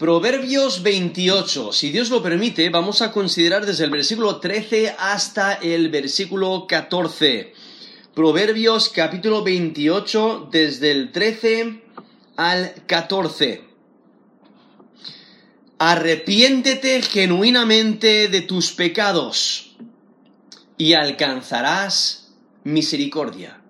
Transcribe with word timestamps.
Proverbios 0.00 0.82
28. 0.82 1.74
Si 1.74 1.90
Dios 1.90 2.08
lo 2.08 2.22
permite, 2.22 2.70
vamos 2.70 3.02
a 3.02 3.12
considerar 3.12 3.66
desde 3.66 3.84
el 3.84 3.90
versículo 3.90 4.40
13 4.40 4.96
hasta 4.98 5.52
el 5.52 5.90
versículo 5.90 6.66
14. 6.66 7.52
Proverbios 8.14 8.88
capítulo 8.88 9.44
28, 9.44 10.48
desde 10.50 10.92
el 10.92 11.12
13 11.12 11.82
al 12.36 12.72
14. 12.86 13.62
Arrepiéntete 15.78 17.02
genuinamente 17.02 18.28
de 18.28 18.40
tus 18.40 18.72
pecados 18.72 19.76
y 20.78 20.94
alcanzarás 20.94 22.32
misericordia. 22.64 23.60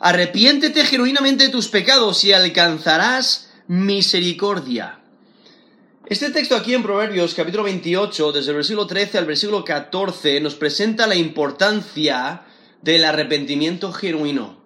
Arrepiéntete 0.00 0.86
genuinamente 0.86 1.44
de 1.44 1.50
tus 1.50 1.68
pecados 1.68 2.24
y 2.24 2.32
alcanzarás 2.32 3.50
misericordia. 3.68 5.01
Este 6.06 6.30
texto 6.30 6.56
aquí 6.56 6.74
en 6.74 6.82
Proverbios 6.82 7.32
capítulo 7.32 7.62
28, 7.62 8.32
desde 8.32 8.50
el 8.50 8.56
versículo 8.56 8.88
13 8.88 9.18
al 9.18 9.24
versículo 9.24 9.64
14, 9.64 10.40
nos 10.40 10.56
presenta 10.56 11.06
la 11.06 11.14
importancia 11.14 12.42
del 12.82 13.04
arrepentimiento 13.04 13.92
genuino. 13.92 14.64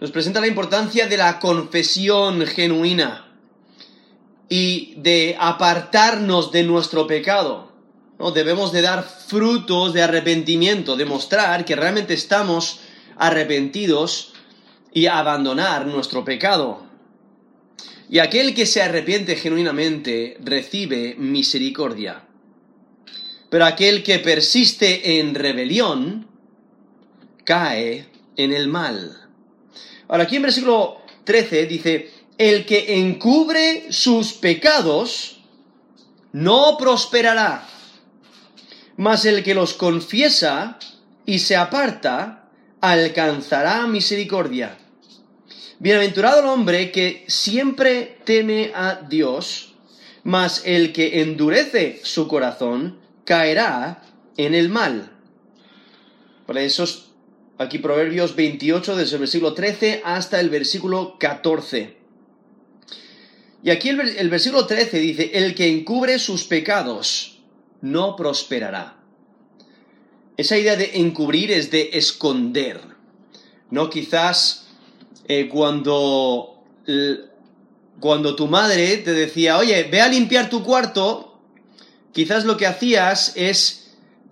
Nos 0.00 0.10
presenta 0.10 0.40
la 0.40 0.48
importancia 0.48 1.06
de 1.06 1.16
la 1.16 1.38
confesión 1.38 2.44
genuina 2.46 3.32
y 4.48 4.94
de 4.96 5.36
apartarnos 5.38 6.50
de 6.50 6.64
nuestro 6.64 7.06
pecado. 7.06 7.72
¿no? 8.18 8.32
Debemos 8.32 8.72
de 8.72 8.82
dar 8.82 9.04
frutos 9.04 9.92
de 9.92 10.02
arrepentimiento, 10.02 10.96
demostrar 10.96 11.64
que 11.64 11.76
realmente 11.76 12.12
estamos 12.12 12.80
arrepentidos 13.16 14.32
y 14.92 15.06
abandonar 15.06 15.86
nuestro 15.86 16.24
pecado. 16.24 16.93
Y 18.10 18.18
aquel 18.18 18.54
que 18.54 18.66
se 18.66 18.82
arrepiente 18.82 19.36
genuinamente 19.36 20.36
recibe 20.40 21.14
misericordia. 21.18 22.22
Pero 23.50 23.64
aquel 23.64 24.02
que 24.02 24.18
persiste 24.18 25.20
en 25.20 25.34
rebelión 25.34 26.26
cae 27.44 28.08
en 28.36 28.52
el 28.52 28.68
mal. 28.68 29.28
Ahora 30.08 30.24
aquí 30.24 30.36
en 30.36 30.42
versículo 30.42 31.02
13 31.24 31.66
dice, 31.66 32.10
el 32.36 32.66
que 32.66 32.98
encubre 32.98 33.86
sus 33.90 34.32
pecados 34.32 35.40
no 36.32 36.76
prosperará, 36.76 37.66
mas 38.96 39.24
el 39.24 39.44
que 39.44 39.54
los 39.54 39.74
confiesa 39.74 40.78
y 41.24 41.38
se 41.38 41.56
aparta 41.56 42.50
alcanzará 42.80 43.86
misericordia. 43.86 44.76
Bienaventurado 45.84 46.40
el 46.40 46.46
hombre 46.46 46.90
que 46.90 47.26
siempre 47.26 48.16
teme 48.24 48.72
a 48.74 49.02
Dios, 49.06 49.74
mas 50.22 50.62
el 50.64 50.94
que 50.94 51.20
endurece 51.20 52.00
su 52.02 52.26
corazón 52.26 53.00
caerá 53.26 54.02
en 54.38 54.54
el 54.54 54.70
mal. 54.70 55.12
Por 56.46 56.56
eso 56.56 56.86
aquí 57.58 57.80
Proverbios 57.80 58.34
28 58.34 58.96
desde 58.96 59.16
el 59.16 59.20
versículo 59.20 59.52
13 59.52 60.00
hasta 60.06 60.40
el 60.40 60.48
versículo 60.48 61.18
14. 61.18 61.98
Y 63.62 63.68
aquí 63.68 63.90
el, 63.90 64.00
el, 64.00 64.30
versículo 64.30 64.66
13 64.66 64.98
dice, 64.98 65.32
el 65.34 65.54
que 65.54 65.68
encubre 65.68 66.18
sus 66.18 66.44
pecados 66.44 67.42
no 67.82 68.16
prosperará. 68.16 68.96
Esa 70.38 70.56
idea 70.56 70.76
de 70.76 70.92
encubrir 70.94 71.52
es 71.52 71.70
de 71.70 71.90
esconder. 71.92 72.80
No 73.68 73.90
quizás 73.90 74.63
eh, 75.26 75.48
cuando, 75.48 76.62
cuando 78.00 78.36
tu 78.36 78.46
madre 78.46 78.98
te 78.98 79.12
decía, 79.12 79.58
oye, 79.58 79.84
ve 79.84 80.00
a 80.00 80.08
limpiar 80.08 80.48
tu 80.48 80.62
cuarto, 80.62 81.38
quizás 82.12 82.44
lo 82.44 82.56
que 82.56 82.66
hacías 82.66 83.32
es 83.36 83.84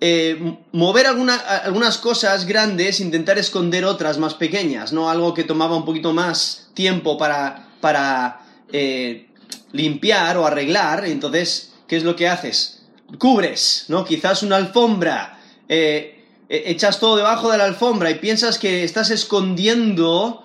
eh, 0.04 0.56
mover 0.72 1.06
alguna, 1.06 1.36
algunas 1.36 1.96
cosas 1.96 2.44
grandes, 2.44 2.98
intentar 2.98 3.38
esconder 3.38 3.84
otras 3.84 4.18
más 4.18 4.34
pequeñas, 4.34 4.92
¿no? 4.92 5.08
Algo 5.08 5.32
que 5.32 5.44
tomaba 5.44 5.76
un 5.76 5.84
poquito 5.84 6.12
más 6.12 6.70
tiempo 6.74 7.16
para, 7.16 7.68
para 7.80 8.40
eh, 8.72 9.28
limpiar 9.70 10.36
o 10.38 10.44
arreglar, 10.44 11.04
entonces, 11.04 11.74
¿qué 11.86 11.96
es 11.96 12.02
lo 12.02 12.16
que 12.16 12.28
haces? 12.28 12.82
Cubres, 13.16 13.84
¿no? 13.86 14.04
Quizás 14.04 14.42
una 14.42 14.56
alfombra, 14.56 15.38
eh, 15.68 16.24
echas 16.48 16.98
todo 16.98 17.14
debajo 17.14 17.52
de 17.52 17.58
la 17.58 17.64
alfombra 17.66 18.10
y 18.10 18.16
piensas 18.16 18.58
que 18.58 18.82
estás 18.82 19.10
escondiendo 19.10 20.42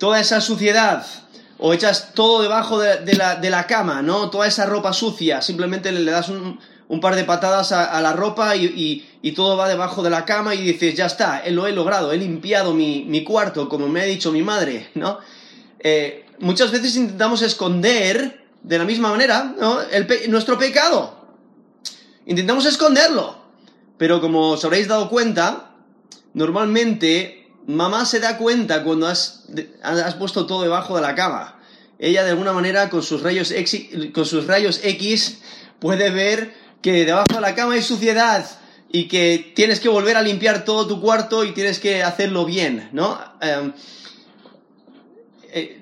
toda 0.00 0.18
esa 0.18 0.40
suciedad, 0.40 1.06
o 1.58 1.74
echas 1.74 2.14
todo 2.14 2.40
debajo 2.40 2.80
de, 2.80 3.14
la, 3.14 3.36
de 3.36 3.50
la, 3.50 3.66
cama, 3.66 4.00
¿no? 4.00 4.30
Toda 4.30 4.48
esa 4.48 4.64
ropa 4.64 4.94
sucia, 4.94 5.42
simplemente 5.42 5.92
le, 5.92 6.10
das 6.10 6.30
un, 6.30 6.58
par 7.02 7.14
de 7.14 7.24
patadas 7.24 7.70
a, 7.72 8.00
la 8.00 8.14
ropa 8.14 8.56
y, 8.56 9.06
y, 9.20 9.32
todo 9.32 9.58
va 9.58 9.68
debajo 9.68 10.02
de 10.02 10.08
la 10.08 10.24
cama 10.24 10.54
y 10.54 10.62
dices, 10.62 10.94
ya 10.96 11.04
está, 11.04 11.42
lo 11.50 11.66
he 11.66 11.72
logrado, 11.72 12.12
he 12.12 12.16
limpiado 12.16 12.72
mi, 12.72 13.04
mi 13.04 13.22
cuarto, 13.24 13.68
como 13.68 13.88
me 13.88 14.00
ha 14.00 14.04
dicho 14.04 14.32
mi 14.32 14.42
madre, 14.42 14.88
¿no? 14.94 15.18
Eh, 15.78 16.24
muchas 16.38 16.70
veces 16.70 16.96
intentamos 16.96 17.42
esconder 17.42 18.46
de 18.62 18.78
la 18.78 18.84
misma 18.84 19.10
manera 19.10 19.54
¿no? 19.58 19.80
El 19.80 20.06
pe 20.06 20.28
nuestro 20.28 20.58
pecado. 20.58 21.14
Intentamos 22.26 22.64
esconderlo. 22.66 23.36
Pero 23.98 24.20
como 24.20 24.52
os 24.52 24.64
habréis 24.64 24.88
dado 24.88 25.10
cuenta, 25.10 25.74
normalmente 26.32 27.39
mamá 27.70 28.04
se 28.04 28.20
da 28.20 28.36
cuenta 28.36 28.82
cuando 28.82 29.06
has, 29.06 29.44
has 29.82 30.14
puesto 30.14 30.46
todo 30.46 30.62
debajo 30.62 30.96
de 30.96 31.02
la 31.02 31.14
cama. 31.14 31.60
Ella 31.98 32.24
de 32.24 32.30
alguna 32.30 32.52
manera 32.52 32.88
con 32.88 33.02
sus, 33.02 33.22
rayos 33.22 33.50
X, 33.50 33.88
con 34.12 34.24
sus 34.24 34.46
rayos 34.46 34.80
X 34.82 35.38
puede 35.78 36.10
ver 36.10 36.54
que 36.80 37.04
debajo 37.04 37.34
de 37.34 37.40
la 37.40 37.54
cama 37.54 37.74
hay 37.74 37.82
suciedad 37.82 38.48
y 38.90 39.06
que 39.06 39.52
tienes 39.54 39.80
que 39.80 39.88
volver 39.88 40.16
a 40.16 40.22
limpiar 40.22 40.64
todo 40.64 40.86
tu 40.86 41.00
cuarto 41.00 41.44
y 41.44 41.52
tienes 41.52 41.78
que 41.78 42.02
hacerlo 42.02 42.44
bien, 42.44 42.88
¿no? 42.92 43.20
Um, 43.62 43.72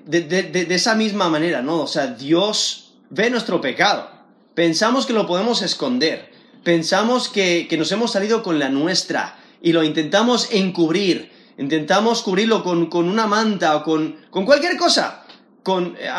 de, 0.05 0.21
de, 0.21 0.75
esa 0.75 0.95
misma 0.95 1.29
manera, 1.29 1.61
¿no? 1.61 1.81
O 1.81 1.87
sea, 1.87 2.07
Dios 2.07 2.95
ve 3.09 3.29
nuestro 3.29 3.61
pecado. 3.61 4.09
Pensamos 4.55 5.05
que 5.05 5.13
lo 5.13 5.27
podemos 5.27 5.61
esconder. 5.61 6.31
Pensamos 6.63 7.29
que 7.29 7.67
nos 7.77 7.91
hemos 7.91 8.11
salido 8.11 8.43
con 8.43 8.59
la 8.59 8.69
nuestra 8.69 9.39
y 9.61 9.71
lo 9.71 9.83
intentamos 9.83 10.49
encubrir. 10.51 11.31
Intentamos 11.59 12.23
cubrirlo 12.23 12.63
con, 12.63 12.87
con 12.87 13.07
una 13.07 13.27
manta 13.27 13.75
o 13.75 13.83
con, 13.83 14.15
con 14.31 14.45
cualquier 14.45 14.77
cosa. 14.77 15.25
Con, 15.61 15.97
eh, 15.99 16.09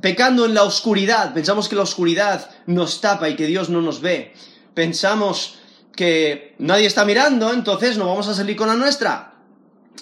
pecando 0.00 0.44
en 0.44 0.52
la 0.52 0.64
oscuridad. 0.64 1.32
Pensamos 1.32 1.68
que 1.68 1.76
la 1.76 1.82
oscuridad 1.82 2.50
nos 2.66 3.00
tapa 3.00 3.30
y 3.30 3.36
que 3.36 3.46
Dios 3.46 3.70
no 3.70 3.80
nos 3.80 4.02
ve. 4.02 4.34
Pensamos 4.74 5.56
que 5.96 6.54
nadie 6.58 6.86
está 6.86 7.06
mirando, 7.06 7.52
entonces 7.52 7.96
no 7.96 8.06
vamos 8.06 8.28
a 8.28 8.34
salir 8.34 8.56
con 8.56 8.68
la 8.68 8.74
nuestra. 8.74 9.34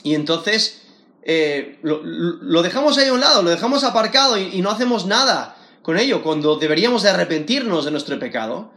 Y 0.03 0.17
entonces 0.17 0.83
eh, 1.23 1.79
lo, 1.83 2.63
dejamos 2.63 2.99
ahí 2.99 3.07
a 3.07 3.13
un 3.13 3.21
lado, 3.21 3.43
lo 3.43 3.51
dejamos 3.51 3.85
aparcado 3.85 4.37
y, 4.37 4.49
y, 4.53 4.63
no 4.63 4.71
hacemos 4.71 5.07
nada 5.07 5.57
con 5.83 5.97
ello, 5.97 6.23
cuando 6.25 6.57
deberíamos 6.57 7.03
de 7.03 7.11
arrepentirnos 7.11 7.85
de 7.85 7.93
nuestro 7.93 8.19
pecado, 8.19 8.73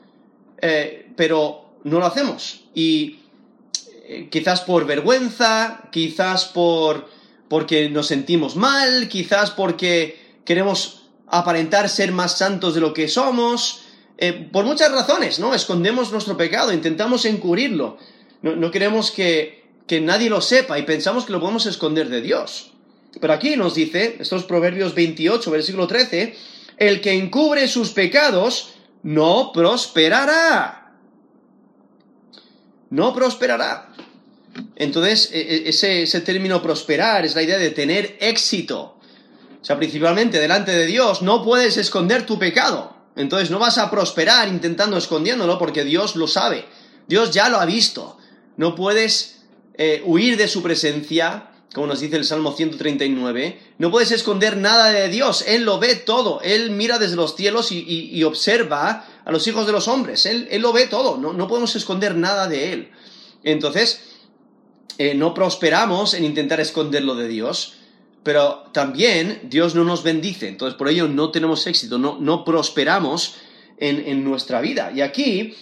eh, 0.62 1.12
pero 1.16 1.80
no 1.84 2.00
lo 2.00 2.06
hacemos. 2.06 2.66
Y 2.76 3.22
eh, 4.08 4.30
quizás 4.30 4.62
por 4.62 4.86
vergüenza, 4.86 5.90
quizás 5.92 6.46
por 6.46 7.10
porque 7.48 7.90
nos 7.90 8.08
sentimos 8.08 8.56
mal, 8.56 9.08
quizás 9.08 9.50
porque 9.52 10.40
queremos 10.46 11.08
aparentar 11.28 11.90
ser 11.90 12.12
más 12.12 12.38
santos 12.38 12.76
de 12.76 12.82
lo 12.82 12.94
que 12.94 13.08
somos, 13.08 13.82
eh, 14.18 14.48
por 14.52 14.66
muchas 14.66 14.92
razones, 14.92 15.40
¿no? 15.40 15.56
Escondemos 15.56 16.12
nuestro 16.12 16.38
pecado, 16.38 16.72
intentamos 16.72 17.26
encubrirlo, 17.26 17.98
no, 18.44 18.56
no 18.56 18.70
queremos 18.70 19.10
que, 19.10 19.66
que 19.88 20.02
nadie 20.02 20.30
lo 20.30 20.42
sepa 20.42 20.78
y 20.78 20.84
pensamos 20.84 21.26
que 21.26 21.34
lo 21.34 21.40
podemos 21.40 21.66
esconder 21.66 22.10
de 22.10 22.22
Dios. 22.22 22.74
Pero 23.20 23.34
aquí 23.34 23.56
nos 23.56 23.74
dice, 23.74 24.18
estos 24.20 24.44
Proverbios 24.44 24.94
28, 24.94 25.50
versículo 25.50 25.88
13, 25.88 26.36
el 26.78 27.02
que 27.02 27.14
encubre 27.14 27.68
sus 27.68 27.90
pecados 27.90 28.76
no 29.02 29.52
prosperará. 29.52 30.85
No 32.96 33.14
prosperará. 33.14 33.90
Entonces, 34.78 35.30
ese, 35.34 36.04
ese 36.04 36.22
término 36.22 36.62
prosperar 36.62 37.26
es 37.26 37.36
la 37.36 37.44
idea 37.44 37.58
de 37.58 37.72
tener 37.72 38.16
éxito. 38.22 38.98
O 39.62 39.66
sea, 39.66 39.76
principalmente 39.76 40.40
delante 40.40 40.72
de 40.72 40.86
Dios 40.86 41.22
no 41.22 41.44
puedes 41.44 41.76
esconder 41.76 42.26
tu 42.26 42.40
pecado. 42.40 42.96
Entonces 43.18 43.52
no 43.52 43.60
vas 43.60 43.78
a 43.80 43.92
prosperar 43.92 44.48
intentando 44.48 44.96
escondiéndolo 44.96 45.60
porque 45.60 45.84
Dios 45.84 46.16
lo 46.16 46.26
sabe. 46.26 46.64
Dios 47.06 47.32
ya 47.32 47.50
lo 47.50 47.60
ha 47.60 47.66
visto. 47.66 48.18
No 48.56 48.76
puedes 48.76 49.42
eh, 49.74 50.02
huir 50.06 50.38
de 50.38 50.48
su 50.48 50.64
presencia, 50.64 51.52
como 51.74 51.88
nos 51.88 52.00
dice 52.00 52.16
el 52.16 52.24
Salmo 52.24 52.54
139. 52.54 53.60
No 53.78 53.92
puedes 53.92 54.12
esconder 54.14 54.56
nada 54.56 54.92
de 54.92 55.10
Dios. 55.10 55.44
Él 55.46 55.64
lo 55.64 55.80
ve 55.80 55.96
todo. 55.96 56.40
Él 56.44 56.72
mira 56.72 56.98
desde 56.98 57.18
los 57.18 57.36
cielos 57.36 57.74
y, 57.74 57.82
y 57.84 58.24
observa 58.24 59.06
a 59.26 59.32
los 59.32 59.46
hijos 59.48 59.66
de 59.66 59.74
los 59.74 59.88
hombres. 59.88 60.26
Él, 60.26 60.48
él 60.50 60.62
lo 60.62 60.72
ve 60.72 60.88
todo. 60.88 61.18
No, 61.18 61.34
no, 61.34 61.48
podemos 61.48 61.76
esconder 61.76 62.16
nada 62.16 62.48
de 62.48 62.72
Él. 62.72 62.92
Entonces, 63.44 64.02
eh, 64.98 65.14
no 65.16 65.34
prosperamos 65.34 66.14
en 66.14 66.24
intentar 66.24 66.60
esconderlo 66.62 67.16
de 67.16 67.28
Dios 67.28 67.76
pero 68.26 68.66
también 68.72 69.42
Dios 69.44 69.76
no 69.76 69.84
nos 69.84 70.02
bendice, 70.02 70.48
entonces 70.48 70.76
por 70.76 70.90
ello 70.90 71.08
no 71.08 71.30
tenemos 71.30 71.68
éxito, 71.68 72.00
no, 72.00 72.18
no 72.20 72.44
prosperamos 72.44 73.36
en, 73.78 74.24
nuestra 74.24 74.62
vida. 74.62 74.92
Y 74.96 75.02
aquí 75.02 75.56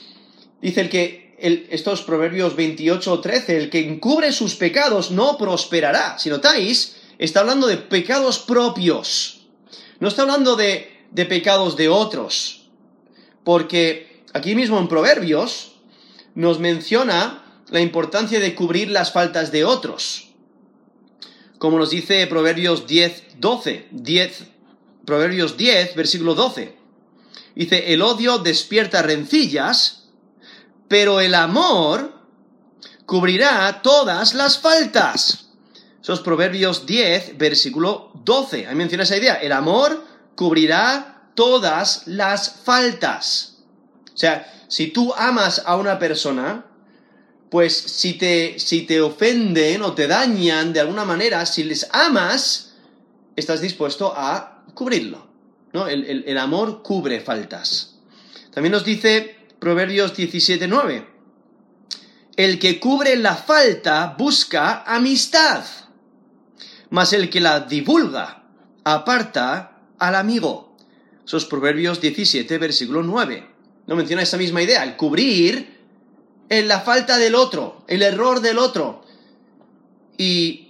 dice 0.62 0.80
el 0.80 0.90
que 0.90 1.36
estos 1.72 2.04
proverbios 2.04 2.56
28 2.56 3.12
o 3.12 3.20
13, 3.20 3.58
el 3.58 3.70
que 3.70 3.86
encubre 3.86 4.32
sus 4.32 4.56
pecados 4.56 5.12
no 5.12 5.38
prosperará. 5.38 6.18
Si 6.18 6.30
notáis, 6.30 6.96
está 7.18 7.42
hablando 7.42 7.68
de 7.68 7.76
pecados 7.76 8.40
propios, 8.40 9.46
no 10.00 10.08
está 10.08 10.22
hablando 10.22 10.56
de, 10.56 10.90
de 11.12 11.26
pecados 11.26 11.76
de 11.76 11.90
otros, 11.90 12.63
porque 13.44 14.24
aquí 14.34 14.56
mismo 14.56 14.80
en 14.80 14.88
proverbios 14.88 15.76
nos 16.36 16.60
menciona 16.60 17.44
la 17.70 17.82
importancia 17.82 18.40
de 18.40 18.56
cubrir 18.56 18.90
las 18.90 19.12
faltas 19.12 19.52
de 19.52 19.66
otros 19.66 20.34
como 21.64 21.80
nos 21.80 21.92
dice 21.92 22.28
Proverbios 22.28 22.88
10, 22.88 23.40
12, 23.40 23.88
10, 23.92 24.44
Proverbios 25.06 25.56
10, 25.56 25.96
versículo 25.96 26.36
12. 26.36 26.78
Dice, 27.56 27.94
el 27.94 28.02
odio 28.02 28.40
despierta 28.40 29.02
rencillas, 29.02 30.10
pero 30.90 31.22
el 31.22 31.34
amor 31.34 32.12
cubrirá 33.06 33.82
todas 33.82 34.34
las 34.34 34.60
faltas. 34.60 35.52
Esos 36.02 36.20
Proverbios 36.20 36.86
10, 36.86 37.38
versículo 37.38 38.12
12. 38.26 38.68
Ahí 38.68 38.76
menciona 38.76 39.06
esa 39.06 39.16
idea. 39.16 39.36
El 39.36 39.54
amor 39.54 40.04
cubrirá 40.36 41.13
todas 41.36 42.08
las 42.08 42.52
faltas. 42.64 43.58
O 44.14 44.18
sea, 44.18 44.52
si 44.68 44.88
tú 44.88 45.14
amas 45.16 45.62
a 45.66 45.76
una 45.76 46.00
persona, 46.00 46.66
pues 47.50 47.78
si 47.78 48.14
te, 48.14 48.58
si 48.58 48.82
te 48.82 49.02
ofenden 49.02 49.84
o 49.84 49.94
te 49.94 50.08
dañan 50.08 50.74
de 50.74 50.80
alguna 50.80 51.06
manera, 51.06 51.46
si 51.46 51.64
les 51.64 51.88
amas, 51.92 52.74
estás 53.36 53.62
dispuesto 53.62 54.14
a 54.16 54.64
cubrirlo. 54.74 55.28
¿no? 55.74 55.88
El, 55.88 56.38
amor 56.38 56.82
cubre 56.84 57.20
faltas. 57.20 57.96
También 58.52 58.72
nos 58.72 58.86
dice 58.86 59.36
Proverbios 59.60 60.16
17.9, 60.16 61.08
el 62.36 62.60
que 62.60 62.80
cubre 62.80 63.16
la 63.16 63.36
falta 63.36 64.16
busca 64.18 64.84
amistad, 64.84 65.64
mas 66.92 67.14
el 67.14 67.30
que 67.30 67.40
la 67.42 67.62
divulga 67.62 68.44
aparta 68.84 69.82
al 69.98 70.16
amigo. 70.16 70.73
Esos 71.26 71.46
Proverbios 71.46 72.02
17, 72.02 72.58
versículo 72.58 73.04
9. 73.04 73.48
No 73.88 73.96
menciona 73.96 74.22
esa 74.22 74.38
misma 74.38 74.62
idea, 74.62 74.84
el 74.84 74.96
cubrir 74.96 75.80
en 76.50 76.68
la 76.68 76.82
falta 76.82 77.18
del 77.18 77.36
otro, 77.36 77.84
el 77.88 78.02
error 78.02 78.42
del 78.42 78.58
otro. 78.58 79.04
Y, 80.18 80.70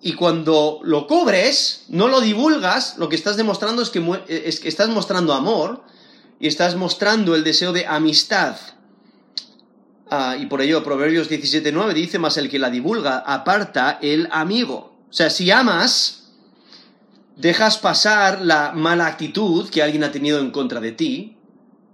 y 0.00 0.14
cuando 0.14 0.80
lo 0.82 1.06
cubres, 1.06 1.84
no 1.88 2.08
lo 2.08 2.20
divulgas, 2.20 2.96
lo 2.98 3.08
que 3.08 3.16
estás 3.16 3.36
demostrando 3.36 3.82
es 3.82 3.90
que, 3.90 4.02
es 4.28 4.60
que 4.60 4.68
estás 4.68 4.88
mostrando 4.88 5.34
amor 5.34 5.84
y 6.38 6.48
estás 6.48 6.74
mostrando 6.74 7.34
el 7.34 7.44
deseo 7.44 7.72
de 7.72 7.86
amistad. 7.86 8.56
Ah, 10.10 10.36
y 10.40 10.46
por 10.46 10.60
ello 10.60 10.82
Proverbios 10.82 11.30
17.9 11.30 11.92
dice, 11.92 12.18
más 12.18 12.36
el 12.36 12.48
que 12.48 12.58
la 12.58 12.70
divulga 12.70 13.18
aparta 13.18 13.98
el 14.02 14.28
amigo. 14.32 14.96
O 15.08 15.12
sea, 15.12 15.30
si 15.30 15.50
amas, 15.50 16.19
dejas 17.40 17.78
pasar 17.78 18.42
la 18.42 18.72
mala 18.72 19.06
actitud 19.06 19.68
que 19.70 19.82
alguien 19.82 20.04
ha 20.04 20.12
tenido 20.12 20.40
en 20.40 20.50
contra 20.50 20.80
de 20.80 20.92
ti, 20.92 21.36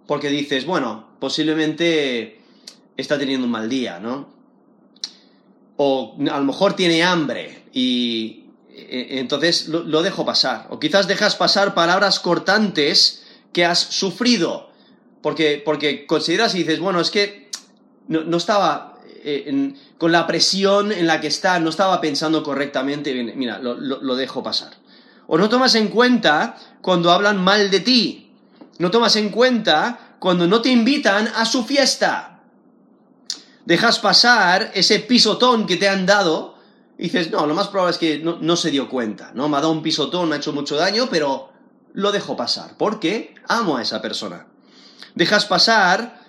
porque 0.06 0.28
dices, 0.28 0.66
bueno, 0.66 1.08
posiblemente 1.20 2.40
está 2.96 3.18
teniendo 3.18 3.46
un 3.46 3.52
mal 3.52 3.68
día, 3.68 3.98
¿no? 4.00 4.34
O 5.76 6.16
a 6.30 6.38
lo 6.38 6.44
mejor 6.44 6.74
tiene 6.74 7.02
hambre 7.02 7.64
y 7.72 8.46
e, 8.70 9.18
entonces 9.18 9.68
lo, 9.68 10.02
dejo 10.02 10.24
pasar. 10.24 10.66
O 10.70 10.80
quizás 10.80 11.06
dejas 11.06 11.36
pasar 11.36 11.74
palabras 11.74 12.18
cortantes 12.20 13.24
que 13.52 13.64
has 13.64 13.78
sufrido, 13.78 14.70
porque, 15.22 15.62
porque 15.64 16.06
consideras 16.06 16.54
y 16.54 16.58
dices, 16.58 16.80
bueno, 16.80 17.00
es 17.00 17.10
que 17.10 17.50
no, 18.08 18.36
estaba 18.36 18.98
eh, 19.24 19.74
con 19.98 20.12
la 20.12 20.26
presión 20.26 20.92
en 20.92 21.06
la 21.06 21.20
que 21.20 21.26
está, 21.26 21.58
no 21.58 21.70
estaba 21.70 22.00
pensando 22.00 22.42
correctamente, 22.42 23.12
mira, 23.34 23.58
lo, 23.58 23.74
lo 23.74 24.16
dejo 24.16 24.42
pasar. 24.42 24.85
O 25.26 25.38
no 25.38 25.48
tomas 25.48 25.74
en 25.74 25.88
cuenta 25.88 26.56
cuando 26.80 27.10
hablan 27.10 27.42
mal 27.42 27.70
de 27.70 27.80
ti, 27.80 28.32
no 28.78 28.90
tomas 28.90 29.16
en 29.16 29.30
cuenta 29.30 30.16
cuando 30.18 30.46
no 30.46 30.60
te 30.62 30.70
invitan 30.70 31.28
a 31.34 31.44
su 31.44 31.64
fiesta, 31.64 32.40
dejas 33.64 33.98
pasar 33.98 34.70
ese 34.74 35.00
pisotón 35.00 35.66
que 35.66 35.76
te 35.76 35.88
han 35.88 36.06
dado 36.06 36.56
y 36.98 37.04
dices, 37.04 37.30
no, 37.30 37.46
lo 37.46 37.54
más 37.54 37.68
probable 37.68 37.92
es 37.92 37.98
que 37.98 38.18
no, 38.18 38.56
se 38.56 38.70
dio 38.70 38.88
cuenta, 38.88 39.32
¿no? 39.34 39.48
Me 39.48 39.58
ha 39.58 39.60
dado 39.60 39.72
un 39.72 39.82
pisotón, 39.82 40.28
me 40.28 40.36
ha 40.36 40.38
hecho 40.38 40.52
mucho 40.52 40.76
daño, 40.76 41.08
pero 41.10 41.52
lo 41.92 42.10
dejo 42.12 42.36
pasar, 42.36 42.74
porque 42.78 43.34
amo 43.48 43.76
a 43.76 43.82
esa 43.82 44.00
persona. 44.00 44.46
Dejas 45.14 45.44
pasar 45.44 46.20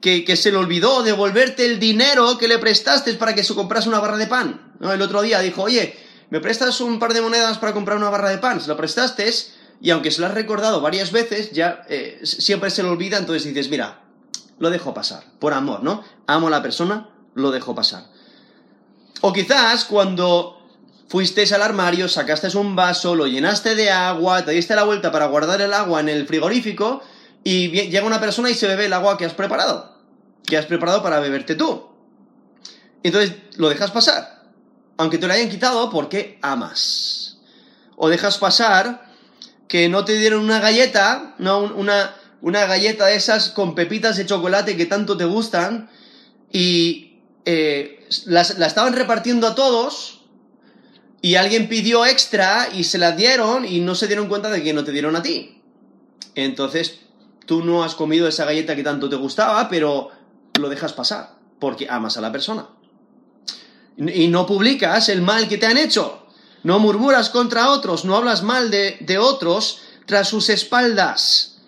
que, 0.00 0.36
se 0.36 0.50
le 0.50 0.56
olvidó 0.56 1.02
devolverte 1.02 1.66
el 1.66 1.78
dinero 1.78 2.36
que 2.38 2.48
le 2.48 2.58
prestaste 2.58 3.14
para 3.14 3.34
que 3.34 3.44
se 3.44 3.54
comprase 3.54 3.88
una 3.88 4.00
barra 4.00 4.16
de 4.16 4.26
pan. 4.26 4.74
¿no? 4.80 4.92
El 4.92 5.02
otro 5.02 5.22
día 5.22 5.40
dijo, 5.40 5.62
oye, 5.62 5.96
¿me 6.30 6.40
prestas 6.40 6.80
un 6.80 6.98
par 6.98 7.14
de 7.14 7.20
monedas 7.20 7.58
para 7.58 7.72
comprar 7.72 7.96
una 7.96 8.10
barra 8.10 8.30
de 8.30 8.38
pan? 8.38 8.60
Se 8.60 8.68
lo 8.68 8.76
prestaste 8.76 9.30
y 9.80 9.90
aunque 9.90 10.10
se 10.10 10.20
lo 10.20 10.26
has 10.26 10.34
recordado 10.34 10.80
varias 10.80 11.12
veces, 11.12 11.52
ya 11.52 11.82
eh, 11.88 12.20
siempre 12.22 12.70
se 12.70 12.82
le 12.82 12.88
olvida, 12.88 13.16
entonces 13.18 13.44
dices, 13.44 13.70
mira, 13.70 14.00
lo 14.58 14.70
dejo 14.70 14.92
pasar, 14.92 15.24
por 15.38 15.54
amor, 15.54 15.82
¿no? 15.82 16.02
Amo 16.26 16.48
a 16.48 16.50
la 16.50 16.62
persona, 16.62 17.10
lo 17.34 17.50
dejo 17.50 17.74
pasar. 17.74 18.06
O 19.20 19.32
quizás 19.32 19.84
cuando 19.84 20.58
fuiste 21.08 21.42
al 21.54 21.62
armario, 21.62 22.08
sacaste 22.08 22.56
un 22.56 22.76
vaso, 22.76 23.14
lo 23.14 23.26
llenaste 23.26 23.74
de 23.74 23.90
agua, 23.90 24.44
te 24.44 24.52
diste 24.52 24.74
la 24.74 24.84
vuelta 24.84 25.10
para 25.10 25.26
guardar 25.26 25.60
el 25.60 25.72
agua 25.72 26.00
en 26.00 26.08
el 26.08 26.26
frigorífico 26.26 27.02
y 27.44 27.68
llega 27.68 28.06
una 28.06 28.20
persona 28.20 28.50
y 28.50 28.54
se 28.54 28.66
bebe 28.66 28.86
el 28.86 28.92
agua 28.92 29.16
que 29.16 29.24
has 29.24 29.34
preparado, 29.34 29.96
que 30.44 30.56
has 30.56 30.66
preparado 30.66 31.02
para 31.02 31.20
beberte 31.20 31.54
tú. 31.54 31.88
Entonces 33.02 33.36
lo 33.56 33.68
dejas 33.68 33.90
pasar, 33.90 34.37
aunque 34.98 35.16
te 35.16 35.26
lo 35.26 35.32
hayan 35.32 35.48
quitado 35.48 35.88
porque 35.90 36.38
amas. 36.42 37.38
O 37.96 38.08
dejas 38.08 38.36
pasar 38.36 39.08
que 39.66 39.88
no 39.88 40.04
te 40.04 40.18
dieron 40.18 40.44
una 40.44 40.60
galleta, 40.60 41.34
no 41.38 41.60
una, 41.60 42.14
una 42.42 42.66
galleta 42.66 43.06
de 43.06 43.16
esas 43.16 43.48
con 43.50 43.74
pepitas 43.74 44.16
de 44.16 44.26
chocolate 44.26 44.76
que 44.76 44.86
tanto 44.86 45.16
te 45.16 45.24
gustan 45.24 45.88
y 46.52 47.20
eh, 47.44 48.06
la 48.26 48.42
estaban 48.42 48.92
repartiendo 48.92 49.46
a 49.46 49.54
todos 49.54 50.22
y 51.20 51.36
alguien 51.36 51.68
pidió 51.68 52.04
extra 52.06 52.68
y 52.72 52.84
se 52.84 52.98
la 52.98 53.12
dieron 53.12 53.64
y 53.64 53.80
no 53.80 53.94
se 53.94 54.06
dieron 54.06 54.28
cuenta 54.28 54.50
de 54.50 54.62
que 54.62 54.72
no 54.72 54.84
te 54.84 54.92
dieron 54.92 55.16
a 55.16 55.22
ti. 55.22 55.62
Entonces 56.34 57.00
tú 57.46 57.64
no 57.64 57.84
has 57.84 57.94
comido 57.94 58.28
esa 58.28 58.44
galleta 58.44 58.76
que 58.76 58.84
tanto 58.84 59.08
te 59.08 59.16
gustaba, 59.16 59.68
pero 59.68 60.10
lo 60.58 60.68
dejas 60.68 60.92
pasar 60.92 61.36
porque 61.58 61.86
amas 61.88 62.16
a 62.16 62.20
la 62.20 62.32
persona. 62.32 62.68
Y 63.98 64.28
no 64.28 64.46
publicas 64.46 65.08
el 65.08 65.22
mal 65.22 65.48
que 65.48 65.58
te 65.58 65.66
han 65.66 65.76
hecho. 65.76 66.26
No 66.62 66.78
murmuras 66.78 67.30
contra 67.30 67.70
otros, 67.70 68.04
no 68.04 68.16
hablas 68.16 68.42
mal 68.42 68.70
de, 68.70 68.96
de 69.00 69.18
otros 69.18 69.80
tras 70.06 70.28
sus 70.28 70.48
espaldas. 70.48 71.58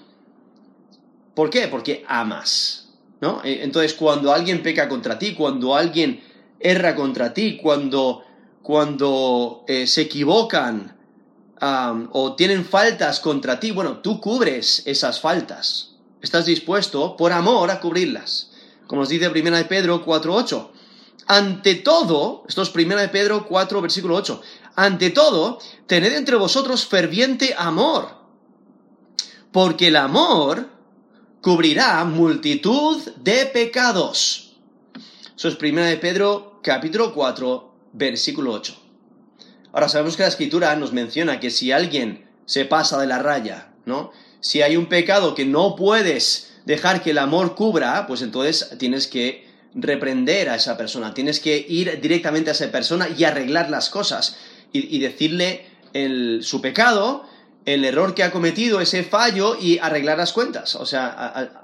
¿Por 1.34 1.50
qué? 1.50 1.68
Porque 1.68 2.04
amas. 2.08 2.88
¿no? 3.20 3.40
Eh, 3.44 3.60
entonces, 3.62 3.94
cuando 3.94 4.32
alguien 4.32 4.62
peca 4.62 4.88
contra 4.88 5.18
ti, 5.18 5.34
cuando 5.34 5.74
alguien 5.74 6.22
erra 6.58 6.94
contra 6.94 7.32
ti, 7.34 7.56
cuando, 7.56 8.24
cuando 8.62 9.64
eh, 9.68 9.86
se 9.86 10.02
equivocan 10.02 10.96
o 11.62 12.34
tienen 12.36 12.64
faltas 12.64 13.20
contra 13.20 13.60
ti, 13.60 13.70
bueno, 13.70 13.98
tú 13.98 14.18
cubres 14.18 14.82
esas 14.86 15.20
faltas. 15.20 15.90
Estás 16.22 16.46
dispuesto, 16.46 17.16
por 17.18 17.32
amor, 17.32 17.70
a 17.70 17.80
cubrirlas. 17.80 18.50
Como 18.86 19.02
nos 19.02 19.10
dice 19.10 19.28
1 19.28 19.56
de 19.56 19.64
Pedro 19.66 20.04
4.8. 20.04 20.68
Ante 21.32 21.76
todo, 21.76 22.42
esto 22.48 22.62
es 22.62 22.74
1 22.74 22.96
de 22.96 23.08
Pedro 23.08 23.46
4, 23.46 23.80
versículo 23.80 24.16
8. 24.16 24.42
Ante 24.74 25.10
todo, 25.10 25.60
tened 25.86 26.12
entre 26.12 26.34
vosotros 26.34 26.84
ferviente 26.84 27.54
amor. 27.56 28.08
Porque 29.52 29.86
el 29.86 29.94
amor 29.94 30.68
cubrirá 31.40 32.04
multitud 32.04 33.00
de 33.22 33.46
pecados. 33.46 34.56
Eso 35.36 35.46
es 35.46 35.56
1 35.56 35.82
de 35.82 35.98
Pedro 35.98 36.58
capítulo 36.64 37.14
4 37.14 37.74
versículo 37.92 38.52
8. 38.52 38.76
Ahora 39.72 39.88
sabemos 39.88 40.16
que 40.16 40.24
la 40.24 40.30
escritura 40.30 40.74
nos 40.74 40.92
menciona 40.92 41.38
que 41.38 41.50
si 41.50 41.70
alguien 41.70 42.28
se 42.44 42.64
pasa 42.64 42.98
de 42.98 43.06
la 43.06 43.20
raya, 43.20 43.72
¿no? 43.86 44.10
Si 44.40 44.62
hay 44.62 44.76
un 44.76 44.86
pecado 44.86 45.36
que 45.36 45.46
no 45.46 45.76
puedes 45.76 46.54
dejar 46.64 47.04
que 47.04 47.10
el 47.12 47.18
amor 47.18 47.54
cubra, 47.54 48.08
pues 48.08 48.20
entonces 48.20 48.76
tienes 48.78 49.06
que 49.06 49.48
reprender 49.74 50.48
a 50.48 50.56
esa 50.56 50.76
persona, 50.76 51.14
tienes 51.14 51.40
que 51.40 51.64
ir 51.68 52.00
directamente 52.00 52.50
a 52.50 52.52
esa 52.52 52.70
persona 52.70 53.08
y 53.16 53.24
arreglar 53.24 53.70
las 53.70 53.90
cosas 53.90 54.36
y, 54.72 54.98
decirle 55.00 55.66
su 56.42 56.60
pecado 56.60 57.24
el 57.64 57.84
error 57.84 58.14
que 58.14 58.22
ha 58.22 58.30
cometido, 58.30 58.80
ese 58.80 59.02
fallo 59.02 59.56
y 59.60 59.78
arreglar 59.78 60.18
las 60.18 60.32
cuentas. 60.32 60.76
O 60.76 60.86
sea, 60.86 61.08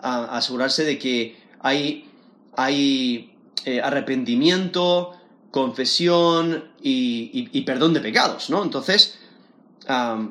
asegurarse 0.03 0.85
de 0.85 0.99
que 0.99 1.37
hay, 1.61 2.09
hay 2.57 3.35
eh, 3.65 3.81
arrepentimiento, 3.81 5.13
confesión 5.51 6.71
y, 6.83 7.61
perdón 7.63 7.95
de 7.95 8.01
pecados, 8.01 8.51
¿no? 8.51 8.63
Entonces, 8.63 9.19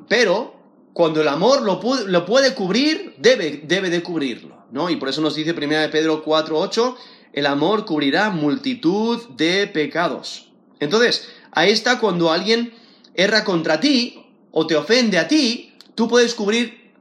pero 0.08 0.56
cuando 0.94 1.22
el 1.22 1.28
amor 1.28 1.64
lo, 1.64 1.80
puede 2.26 2.54
cubrir, 2.54 3.16
debe, 3.18 3.64
debe, 3.66 3.90
de 3.90 4.04
cubrirlo, 4.04 4.66
¿no? 4.72 4.90
Y 4.90 4.98
por 4.98 5.10
eso 5.10 5.22
nos 5.22 5.36
dice 5.36 5.52
1 5.52 5.92
Pedro 5.92 6.24
4.8, 6.24 6.96
el 7.36 7.46
amor 7.48 7.86
cubrirá 7.86 8.30
multitud 8.30 9.22
de 9.36 9.68
pecados. 9.68 10.50
Entonces, 10.80 11.28
ahí 11.52 11.70
está 11.70 12.00
cuando 12.00 12.32
alguien 12.32 12.74
erra 13.14 13.44
contra 13.44 13.82
ti 13.82 14.26
o 14.52 14.66
te 14.66 14.78
ofende 14.78 15.20
a 15.20 15.28
ti, 15.28 15.74
tú 15.96 16.08
puedes 16.08 16.34
cubrir 16.34 16.94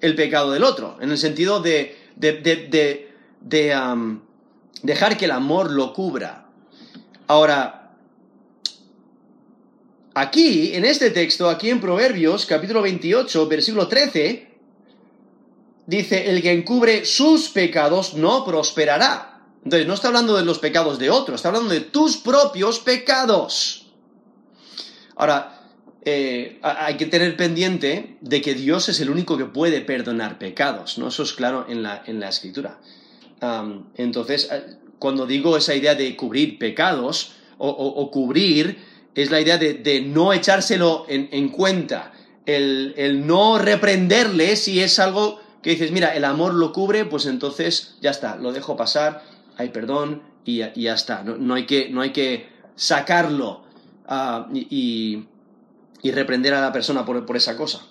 el 0.00 0.14
pecado 0.14 0.50
del 0.50 0.64
otro, 0.64 0.96
en 1.02 1.10
el 1.10 1.18
sentido 1.18 1.60
de, 1.60 1.94
de, 2.16 3.10
dejar 4.82 5.18
que 5.18 5.26
el 5.26 5.30
amor 5.30 5.70
lo 5.70 5.92
cubra. 5.92 6.46
Ahora, 7.26 7.92
aquí, 10.14 10.74
en 10.74 10.86
este 10.86 11.10
texto, 11.10 11.50
aquí 11.50 11.68
en 11.68 11.82
Proverbios, 11.82 12.46
capítulo 12.46 12.80
28, 12.80 13.46
versículo 13.46 13.88
13, 13.88 14.48
dice, 15.86 16.30
el 16.30 16.40
que 16.40 16.52
encubre 16.52 17.04
sus 17.04 17.50
pecados 17.50 18.14
no 18.14 18.42
prosperará. 18.42 19.35
Entonces, 19.66 19.88
no 19.88 19.94
está 19.94 20.06
hablando 20.06 20.36
de 20.36 20.44
los 20.44 20.60
pecados 20.60 21.00
de 21.00 21.10
otro, 21.10 21.34
está 21.34 21.48
hablando 21.48 21.70
de 21.70 21.80
tus 21.80 22.18
propios 22.18 22.78
pecados. 22.78 23.88
Ahora, 25.16 25.60
eh, 26.04 26.60
hay 26.62 26.96
que 26.96 27.06
tener 27.06 27.36
pendiente 27.36 28.16
de 28.20 28.40
que 28.40 28.54
Dios 28.54 28.88
es 28.88 29.00
el 29.00 29.10
único 29.10 29.36
que 29.36 29.46
puede 29.46 29.80
perdonar 29.80 30.38
pecados, 30.38 30.98
¿no? 30.98 31.08
Eso 31.08 31.24
es 31.24 31.32
claro 31.32 31.66
en 31.68 31.82
la, 31.82 32.00
en 32.06 32.20
la 32.20 32.28
escritura. 32.28 32.78
entonces, 33.96 34.48
eh, 34.52 34.76
cuando 35.00 35.26
digo 35.26 35.56
esa 35.56 35.74
idea 35.74 35.96
de 35.96 36.14
cubrir 36.14 36.60
pecados 36.60 37.32
o, 37.58 38.08
cubrir, 38.12 38.78
es 39.16 39.32
la 39.32 39.40
idea 39.40 39.58
de, 39.58 40.00
no 40.00 40.32
echárselo 40.32 41.06
en, 41.08 41.48
cuenta, 41.48 42.12
el, 42.46 43.26
no 43.26 43.58
reprenderle 43.58 44.54
si 44.54 44.80
es 44.80 45.00
algo 45.00 45.40
que 45.60 45.70
dices, 45.70 45.90
mira, 45.90 46.14
el 46.14 46.24
amor 46.24 46.54
lo 46.54 46.72
cubre, 46.72 47.04
pues 47.04 47.26
entonces 47.26 47.96
ya 48.00 48.12
está, 48.12 48.36
lo 48.36 48.52
dejo 48.52 48.76
pasar, 48.76 49.24
hay 49.56 49.70
perdón 49.70 50.22
y, 50.44 50.58
ya 50.58 50.94
está, 50.94 51.22
no, 51.22 51.54
hay 51.54 51.66
que, 51.66 51.88
no 51.90 52.00
hay 52.00 52.12
que 52.12 52.48
sacarlo 52.76 53.64
ah, 54.06 54.48
y 54.52 55.26
y 56.06 56.12
reprender 56.12 56.54
a 56.54 56.60
la 56.60 56.72
persona 56.72 57.04
por, 57.04 57.36
esa 57.36 57.56
cosa. 57.56 57.84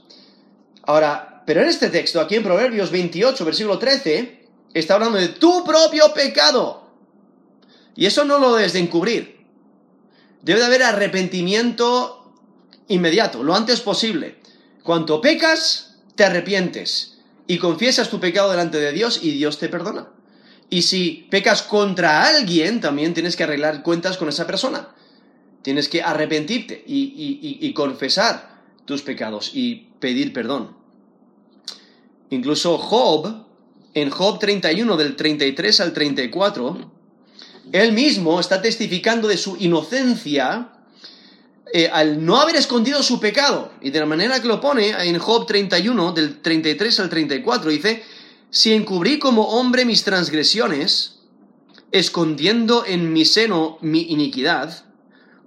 Ahora, 0.83 1.43
pero 1.45 1.61
en 1.61 1.67
este 1.67 1.89
texto, 1.89 2.21
aquí 2.21 2.35
en 2.35 2.43
Proverbios 2.43 2.91
28, 2.91 3.43
versículo 3.43 3.77
13, 3.77 4.47
está 4.73 4.95
hablando 4.95 5.17
de 5.17 5.29
tu 5.29 5.63
propio 5.65 6.13
pecado. 6.13 6.89
Y 7.95 8.05
eso 8.05 8.23
no 8.25 8.39
lo 8.39 8.55
debes 8.55 8.73
de 8.73 8.79
encubrir. 8.79 9.45
Debe 10.41 10.59
de 10.59 10.65
haber 10.65 10.83
arrepentimiento 10.83 12.33
inmediato, 12.87 13.43
lo 13.43 13.55
antes 13.55 13.81
posible. 13.81 14.39
Cuanto 14.83 15.19
pecas, 15.19 15.97
te 16.15 16.23
arrepientes 16.23 17.19
y 17.47 17.57
confiesas 17.57 18.09
tu 18.09 18.19
pecado 18.19 18.51
delante 18.51 18.79
de 18.79 18.91
Dios 18.91 19.19
y 19.21 19.31
Dios 19.31 19.57
te 19.57 19.69
perdona. 19.69 20.09
Y 20.69 20.81
si 20.81 21.27
pecas 21.29 21.61
contra 21.61 22.27
alguien, 22.27 22.81
también 22.81 23.13
tienes 23.13 23.35
que 23.35 23.43
arreglar 23.43 23.83
cuentas 23.83 24.17
con 24.17 24.29
esa 24.29 24.47
persona. 24.47 24.89
Tienes 25.61 25.89
que 25.89 26.01
arrepentirte 26.01 26.83
y, 26.85 27.73
confesar 27.73 28.63
tus 28.85 29.01
pecados 29.01 29.51
y 29.53 29.87
pedir 29.99 30.33
perdón. 30.33 30.75
Incluso 32.29 32.77
Job, 32.77 33.45
en 33.93 34.09
Job 34.09 34.39
31 34.39 34.97
del 34.97 35.15
33 35.15 35.81
al 35.81 35.93
34, 35.93 36.91
él 37.71 37.93
mismo 37.93 38.39
está 38.39 38.61
testificando 38.61 39.27
de 39.27 39.37
su 39.37 39.57
inocencia 39.57 40.71
eh, 41.73 41.89
al 41.91 42.23
no 42.23 42.37
haber 42.37 42.55
escondido 42.55 43.01
su 43.01 43.19
pecado. 43.19 43.71
Y 43.81 43.89
de 43.89 43.99
la 43.99 44.05
manera 44.05 44.39
que 44.39 44.47
lo 44.47 44.61
pone 44.61 44.89
en 44.89 45.17
Job 45.17 45.47
31 45.47 46.11
del 46.13 46.41
33 46.41 46.99
al 46.99 47.09
34, 47.09 47.71
dice, 47.71 48.03
si 48.49 48.73
encubrí 48.73 49.19
como 49.19 49.49
hombre 49.49 49.85
mis 49.85 50.03
transgresiones, 50.03 51.19
escondiendo 51.91 52.85
en 52.85 53.13
mi 53.13 53.25
seno 53.25 53.77
mi 53.81 54.01
iniquidad, 54.03 54.85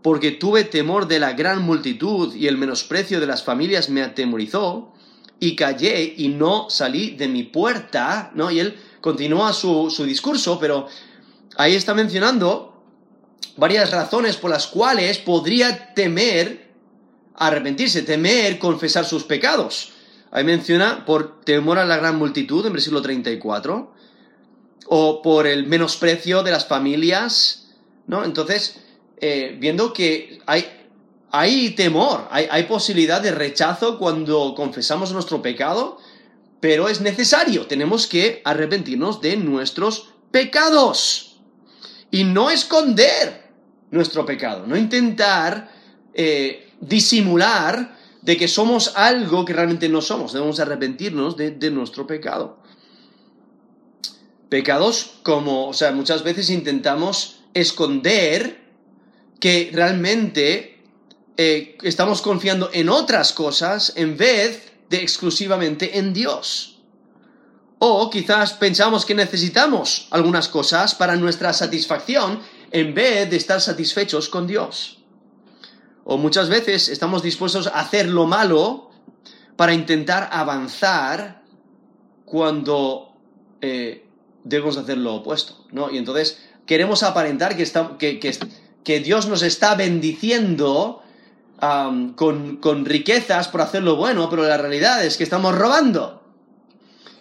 porque 0.03 0.31
tuve 0.31 0.65
temor 0.65 1.09
de 1.09 1.19
la 1.19 1.33
gran 1.33 1.63
multitud 1.63 2.35
y 2.35 2.47
el 2.47 2.57
menosprecio 2.57 3.21
de 3.21 3.27
las 3.27 3.43
familias 3.43 3.89
me 3.89 4.03
atemorizó, 4.03 4.93
y 5.41 5.55
callé 5.55 6.15
y 6.17 6.29
no 6.29 6.69
salí 6.69 7.11
de 7.11 7.29
mi 7.29 7.45
puerta, 7.45 8.33
¿no? 8.35 8.51
Y 8.51 8.61
él 8.61 8.77
continúa 9.01 9.53
su, 9.53 9.91
su 9.91 10.05
discurso, 10.05 10.59
pero 10.59 10.89
ahí 11.57 11.75
está 11.75 11.95
mencionando 11.95 12.83
varias 13.57 13.91
razones 13.91 14.37
por 14.37 14.51
las 14.51 14.67
cuales 14.67 15.19
podría 15.19 15.95
temer 15.95 16.69
arrepentirse, 17.37 18.03
temer 18.03 18.59
confesar 18.59 19.05
sus 19.05 19.25
pecados. 19.25 19.93
Ahí 20.31 20.45
menciona 20.45 21.05
por 21.05 21.41
temor 21.43 21.79
a 21.79 21.85
la 21.85 21.97
gran 21.97 22.17
multitud, 22.17 22.67
en 22.67 22.73
versículo 22.73 23.03
34, 23.03 23.93
o 24.87 25.23
por 25.23 25.47
el 25.47 25.67
menosprecio 25.67 26.43
de 26.43 26.51
las 26.51 26.67
familias, 26.67 27.75
¿no? 28.07 28.25
Entonces, 28.25 28.81
eh, 29.21 29.57
viendo 29.59 29.93
que 29.93 30.41
hay, 30.47 30.67
hay 31.31 31.71
temor, 31.71 32.29
hay, 32.31 32.47
hay, 32.51 32.65
posibilidad 32.65 33.21
de 33.21 33.33
rechazo 33.33 33.99
cuando 33.99 34.55
confesamos 34.55 35.13
nuestro 35.13 35.43
pecado, 35.43 35.99
pero 36.61 36.89
es 36.89 37.01
necesario, 37.01 37.67
tenemos 37.67 38.07
que 38.07 38.43
arrepentirnos 38.45 39.21
de 39.21 39.37
nuestros 39.37 40.15
pecados 40.31 41.41
y 42.11 42.25
no 42.25 42.51
esconder 42.51 43.49
nuestro 43.91 44.25
pecado, 44.25 44.67
no 44.67 44.77
intentar 44.77 45.71
eh, 46.15 46.73
disimular 46.81 47.98
de 48.23 48.37
que 48.37 48.49
somos 48.49 48.93
algo 48.97 49.45
que 49.45 49.53
realmente 49.53 49.89
no 49.89 50.01
somos, 50.01 50.33
debemos 50.33 50.61
arrepentirnos 50.61 51.37
de, 51.37 51.53
de 51.53 51.71
nuestro 51.71 52.07
pecado. 52.07 52.59
Pecados 54.49 55.19
como, 55.23 55.69
o 55.69 55.73
sea, 55.75 55.93
muchas 55.93 56.23
veces 56.23 56.51
intentamos 56.51 57.41
esconder 57.55 58.69
que 59.41 59.71
realmente 59.73 60.79
eh, 61.37 61.79
estamos 61.83 62.21
confiando 62.21 62.71
en 62.73 62.89
otras 62.89 63.33
cosas 63.33 63.93
en 63.97 64.17
vez 64.17 64.73
de 64.91 65.03
exclusivamente 65.03 65.99
en 65.99 66.13
Dios. 66.13 66.81
O 67.79 68.11
quizás 68.11 68.55
pensamos 68.55 69.07
que 69.07 69.15
necesitamos 69.15 70.09
algunas 70.11 70.49
cosas 70.49 70.97
para 70.97 71.15
nuestra 71.15 71.53
satisfacción 71.53 72.41
en 72.73 72.93
vez 72.93 73.31
de 73.31 73.37
estar 73.37 73.61
satisfechos 73.61 74.29
con 74.29 74.49
Dios. 74.49 74.98
O 76.11 76.17
muchas 76.17 76.49
veces 76.49 76.89
estamos 76.89 77.23
dispuestos 77.23 77.67
a 77.67 77.81
hacer 77.81 78.09
lo 78.09 78.27
malo 78.27 78.89
para 79.57 79.75
intentar 79.75 80.31
avanzar 80.33 81.43
cuando 82.25 83.13
eh, 83.61 84.07
debemos 84.43 84.79
hacer 84.79 84.97
lo 84.97 85.17
opuesto, 85.17 85.67
¿no? 85.71 85.91
Y 85.91 85.99
entonces 85.99 86.39
queremos 86.65 87.03
aparentar 87.03 87.59
que, 87.59 87.71
que, 87.99 88.19
que, 88.19 88.39
que 88.85 89.01
Dios 89.01 89.29
nos 89.29 89.43
está 89.43 89.75
bendiciendo 89.75 91.03
con, 92.17 92.85
riquezas 92.87 93.49
por 93.49 93.61
hacer 93.61 93.83
lo 93.83 93.97
bueno, 93.97 94.31
pero 94.31 94.45
la 94.45 94.57
realidad 94.57 95.05
es 95.05 95.19
que 95.19 95.25
estamos 95.25 95.55
robando. 95.55 96.23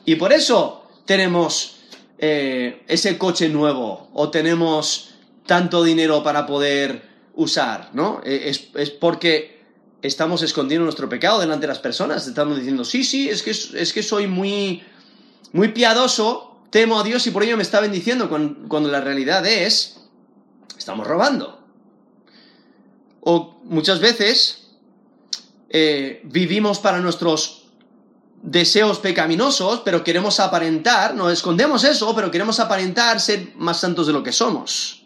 Y 0.06 0.16
por 0.16 0.32
eso 0.32 0.88
tenemos 1.04 1.80
eh, 2.20 2.84
ese 2.88 3.18
coche 3.18 3.50
nuevo 3.50 4.10
o 4.14 4.30
tenemos 4.30 5.16
tanto 5.46 5.84
dinero 5.84 6.24
para 6.24 6.46
poder 6.46 7.07
usar, 7.38 7.92
¿no? 7.94 8.20
E, 8.26 8.50
es, 8.50 8.90
porque 8.90 9.64
estamos 10.02 10.42
escondiendo 10.42 10.84
nuestro 10.84 11.08
pecado 11.08 11.40
delante 11.40 11.62
de 11.62 11.70
las 11.70 11.80
personas, 11.80 12.28
estamos 12.28 12.58
diciendo, 12.58 12.84
sí, 12.84 13.04
sí, 13.04 13.30
es 13.30 13.42
que, 13.42 13.52
es 13.52 13.94
que 13.94 14.04
soy 14.04 14.28
muy, 14.28 14.84
muy 15.54 15.70
piadoso, 15.70 16.60
temo 16.70 17.00
a 17.00 17.04
Dios 17.04 17.26
y 17.28 17.32
por 17.32 17.44
ello 17.44 17.56
me 17.56 17.64
está 17.64 17.80
bendiciendo, 17.80 18.30
cuando 18.30 18.92
la 18.92 19.00
realidad 19.00 19.46
es 19.46 20.02
estamos 20.78 21.08
robando. 21.08 21.60
O 23.22 23.60
muchas 23.64 24.00
veces 24.00 24.70
eh, 25.70 26.22
vivimos 26.24 26.80
para 26.80 27.00
nuestros 27.00 27.68
deseos 28.42 29.00
pecaminosos, 29.00 29.82
pero 29.84 30.04
queremos 30.04 30.40
aparentar, 30.40 31.14
no 31.14 31.30
escondemos 31.30 31.84
eso, 31.84 32.16
pero 32.16 32.32
queremos 32.32 32.60
aparentar 32.60 33.20
ser 33.20 33.54
más 33.56 33.80
santos 33.80 34.08
de 34.08 34.14
lo 34.14 34.24
que 34.24 34.32
somos. 34.32 34.97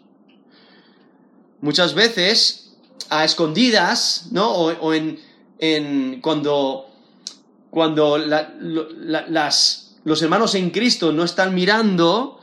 Muchas 1.62 1.94
veces, 1.94 2.72
a 3.08 3.24
escondidas, 3.24 4.26
¿no? 4.30 4.50
O, 4.50 4.92
en, 4.92 5.18
en, 5.58 6.20
cuando, 6.20 6.90
cuando 7.70 8.18
las, 8.18 9.94
los 10.04 10.22
hermanos 10.22 10.54
en 10.54 10.70
Cristo 10.70 11.12
no 11.12 11.24
están 11.24 11.54
mirando, 11.54 12.40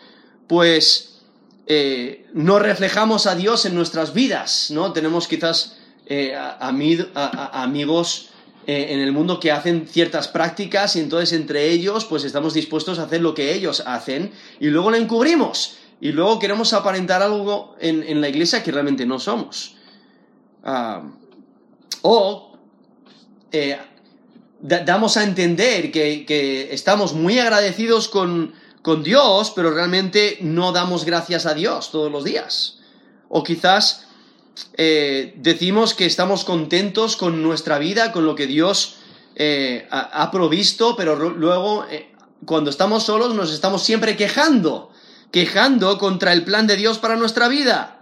pues 0.48 1.20
eh, 1.68 2.26
no 2.34 2.58
reflejamos 2.58 3.28
a 3.28 3.36
Dios 3.36 3.66
en 3.66 3.76
nuestras 3.76 4.14
vidas, 4.14 4.72
¿no? 4.72 4.94
Tenemos 4.94 5.28
quizás 5.28 5.78
eh, 6.08 6.36
amigos 7.14 8.30
eh, 8.66 8.88
en 8.90 9.00
el 9.00 9.12
mundo 9.12 9.40
que 9.40 9.52
hacen 9.52 9.88
ciertas 9.88 10.28
prácticas 10.28 10.96
y 10.96 11.00
entonces 11.00 11.34
entre 11.34 11.70
ellos 11.70 12.06
pues 12.06 12.24
estamos 12.24 12.54
dispuestos 12.54 13.00
a 13.00 13.04
hacer 13.04 13.22
lo 13.22 13.34
que 13.34 13.54
ellos 13.54 13.84
hacen 13.86 14.32
y 14.60 14.68
luego 14.68 14.92
lo 14.92 14.98
encubrimos. 14.98 15.76
Y 16.02 16.12
luego 16.12 16.40
queremos 16.40 16.72
aparentar 16.74 17.22
algo 17.22 17.76
en, 17.80 18.22
la 18.22 18.30
iglesia 18.30 18.64
que 18.64 18.72
realmente 18.72 19.06
no 19.06 19.20
somos. 19.20 19.76
Ah, 20.64 21.04
o 22.02 22.54
eh, 23.52 23.78
damos 24.62 25.18
a 25.18 25.24
entender 25.24 25.92
que, 25.92 26.70
estamos 26.72 27.14
muy 27.14 27.40
agradecidos 27.40 28.08
con, 28.08 28.54
Dios, 29.04 29.52
pero 29.56 29.70
realmente 29.70 30.40
no 30.42 30.72
damos 30.72 31.06
gracias 31.06 31.46
a 31.46 31.54
Dios 31.54 31.92
todos 31.92 32.12
los 32.12 32.24
días. 32.24 32.80
O 33.28 33.44
quizás 33.44 34.08
eh, 34.78 35.36
decimos 35.38 35.94
que 35.94 36.08
estamos 36.08 36.44
contentos 36.44 37.16
con 37.16 37.44
nuestra 37.44 37.78
vida, 37.78 38.12
con 38.12 38.26
lo 38.26 38.34
que 38.34 38.48
Dios 38.48 38.96
eh, 39.36 39.88
ha, 39.92 40.32
provisto, 40.32 40.96
pero 40.96 41.16
luego 41.30 41.86
cuando 42.46 42.72
estamos 42.72 43.04
solos 43.04 43.36
nos 43.36 43.54
estamos 43.54 43.84
siempre 43.84 44.18
quejando 44.18 44.89
quejando 45.32 45.98
contra 45.98 46.34
el 46.34 46.44
plan 46.44 46.68
de 46.68 46.76
Dios 46.76 46.98
para 46.98 47.16
nuestra 47.16 47.48
vida. 47.48 48.00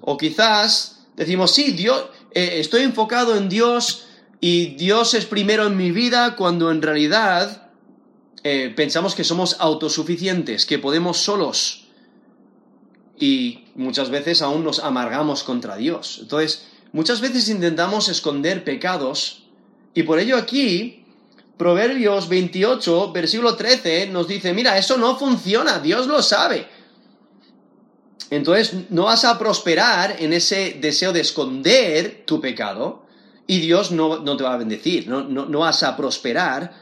O 0.00 0.16
quizás 0.16 1.06
decimos, 1.16 1.52
sí, 1.52 1.72
Dios, 1.72 2.06
eh, 2.32 2.60
estoy 2.60 2.82
enfocado 2.82 3.36
en 3.36 3.48
Dios 3.48 4.06
y 4.40 4.74
Dios 4.74 5.14
es 5.14 5.24
primero 5.24 5.66
en 5.66 5.76
mi 5.76 5.90
vida, 5.90 6.36
cuando 6.36 6.70
en 6.70 6.82
realidad 6.82 7.70
eh, 8.42 8.72
pensamos 8.76 9.14
que 9.14 9.24
somos 9.24 9.56
autosuficientes, 9.58 10.66
que 10.66 10.78
podemos 10.78 11.18
solos. 11.18 11.88
Y 13.18 13.64
muchas 13.74 14.10
veces 14.10 14.42
aún 14.42 14.64
nos 14.64 14.80
amargamos 14.80 15.44
contra 15.44 15.76
Dios. 15.76 16.18
Entonces, 16.20 16.66
muchas 16.92 17.20
veces 17.20 17.48
intentamos 17.48 18.08
esconder 18.08 18.64
pecados 18.64 19.44
y 19.94 20.02
por 20.02 20.18
ello 20.18 20.36
aquí 20.36 21.03
Proverbios 21.56 22.28
28, 22.28 23.12
versículo 23.12 23.54
13, 23.54 24.08
nos 24.08 24.26
dice, 24.26 24.52
mira, 24.52 24.76
eso 24.76 24.96
no 24.96 25.16
funciona, 25.16 25.78
Dios 25.78 26.06
lo 26.06 26.20
sabe. 26.20 26.66
Entonces 28.30 28.74
no 28.90 29.04
vas 29.04 29.24
a 29.24 29.38
prosperar 29.38 30.16
en 30.18 30.32
ese 30.32 30.78
deseo 30.80 31.12
de 31.12 31.20
esconder 31.20 32.24
tu 32.26 32.40
pecado 32.40 33.06
y 33.46 33.60
Dios 33.60 33.92
no, 33.92 34.24
te 34.36 34.42
va 34.42 34.54
a 34.54 34.58
bendecir, 34.58 35.06
no, 35.06 35.22
no, 35.22 35.58
vas 35.58 35.82
a 35.82 35.96
prosperar 35.96 36.74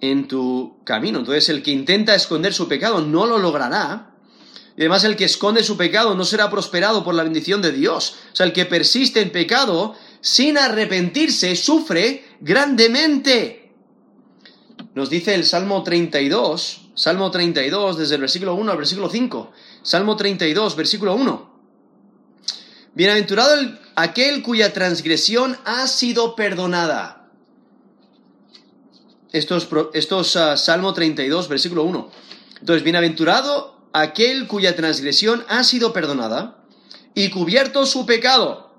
en 0.00 0.26
tu 0.26 0.78
camino. 0.84 1.20
Entonces 1.20 1.48
el 1.48 1.62
que 1.62 1.70
intenta 1.70 2.14
esconder 2.14 2.52
su 2.52 2.66
pecado 2.66 3.00
no 3.00 3.26
lo 3.26 3.38
logrará. 3.38 4.14
Y 4.76 4.82
además 4.82 5.04
el 5.04 5.16
que 5.16 5.24
esconde 5.24 5.62
su 5.62 5.76
pecado 5.76 6.14
no 6.14 6.24
será 6.24 6.50
prosperado 6.50 7.04
por 7.04 7.14
la 7.14 7.22
bendición 7.22 7.62
de 7.62 7.72
Dios. 7.72 8.16
O 8.32 8.36
sea, 8.36 8.46
el 8.46 8.52
que 8.52 8.66
persiste 8.66 9.20
en 9.20 9.30
pecado 9.30 9.94
sin 10.20 10.58
arrepentirse 10.58 11.54
sufre 11.56 12.24
grandemente. 12.40 13.65
Nos 14.96 15.10
dice 15.10 15.34
el 15.34 15.44
Salmo 15.44 15.82
32, 15.82 16.88
Salmo 16.94 17.30
32, 17.30 17.98
desde 17.98 18.14
el 18.14 18.22
versículo 18.22 18.54
1 18.54 18.72
al 18.72 18.78
versículo 18.78 19.10
5. 19.10 19.52
Salmo 19.82 20.16
32, 20.16 20.74
versículo 20.74 21.14
1. 21.14 21.50
Bienaventurado 22.94 23.78
aquel 23.94 24.42
cuya 24.42 24.72
transgresión 24.72 25.58
ha 25.66 25.86
sido 25.86 26.34
perdonada. 26.34 27.28
Esto 29.32 29.58
es, 29.92 30.36
ah, 30.36 30.56
Salmo 30.56 30.94
32, 30.94 31.46
versículo 31.48 31.84
1. 31.84 32.10
Entonces, 32.60 32.82
bienaventurado 32.82 33.90
aquel 33.92 34.46
cuya 34.46 34.76
transgresión 34.76 35.44
ha 35.50 35.62
sido 35.64 35.92
perdonada 35.92 36.64
y 37.14 37.28
cubierto 37.28 37.84
su 37.84 38.06
pecado. 38.06 38.74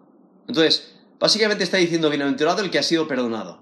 Entonces, 0.47 0.95
básicamente 1.19 1.63
está 1.63 1.77
diciendo 1.77 2.09
bienaventurado 2.09 2.63
el 2.63 2.71
que 2.71 2.79
ha 2.79 2.83
sido 2.83 3.07
perdonado. 3.07 3.59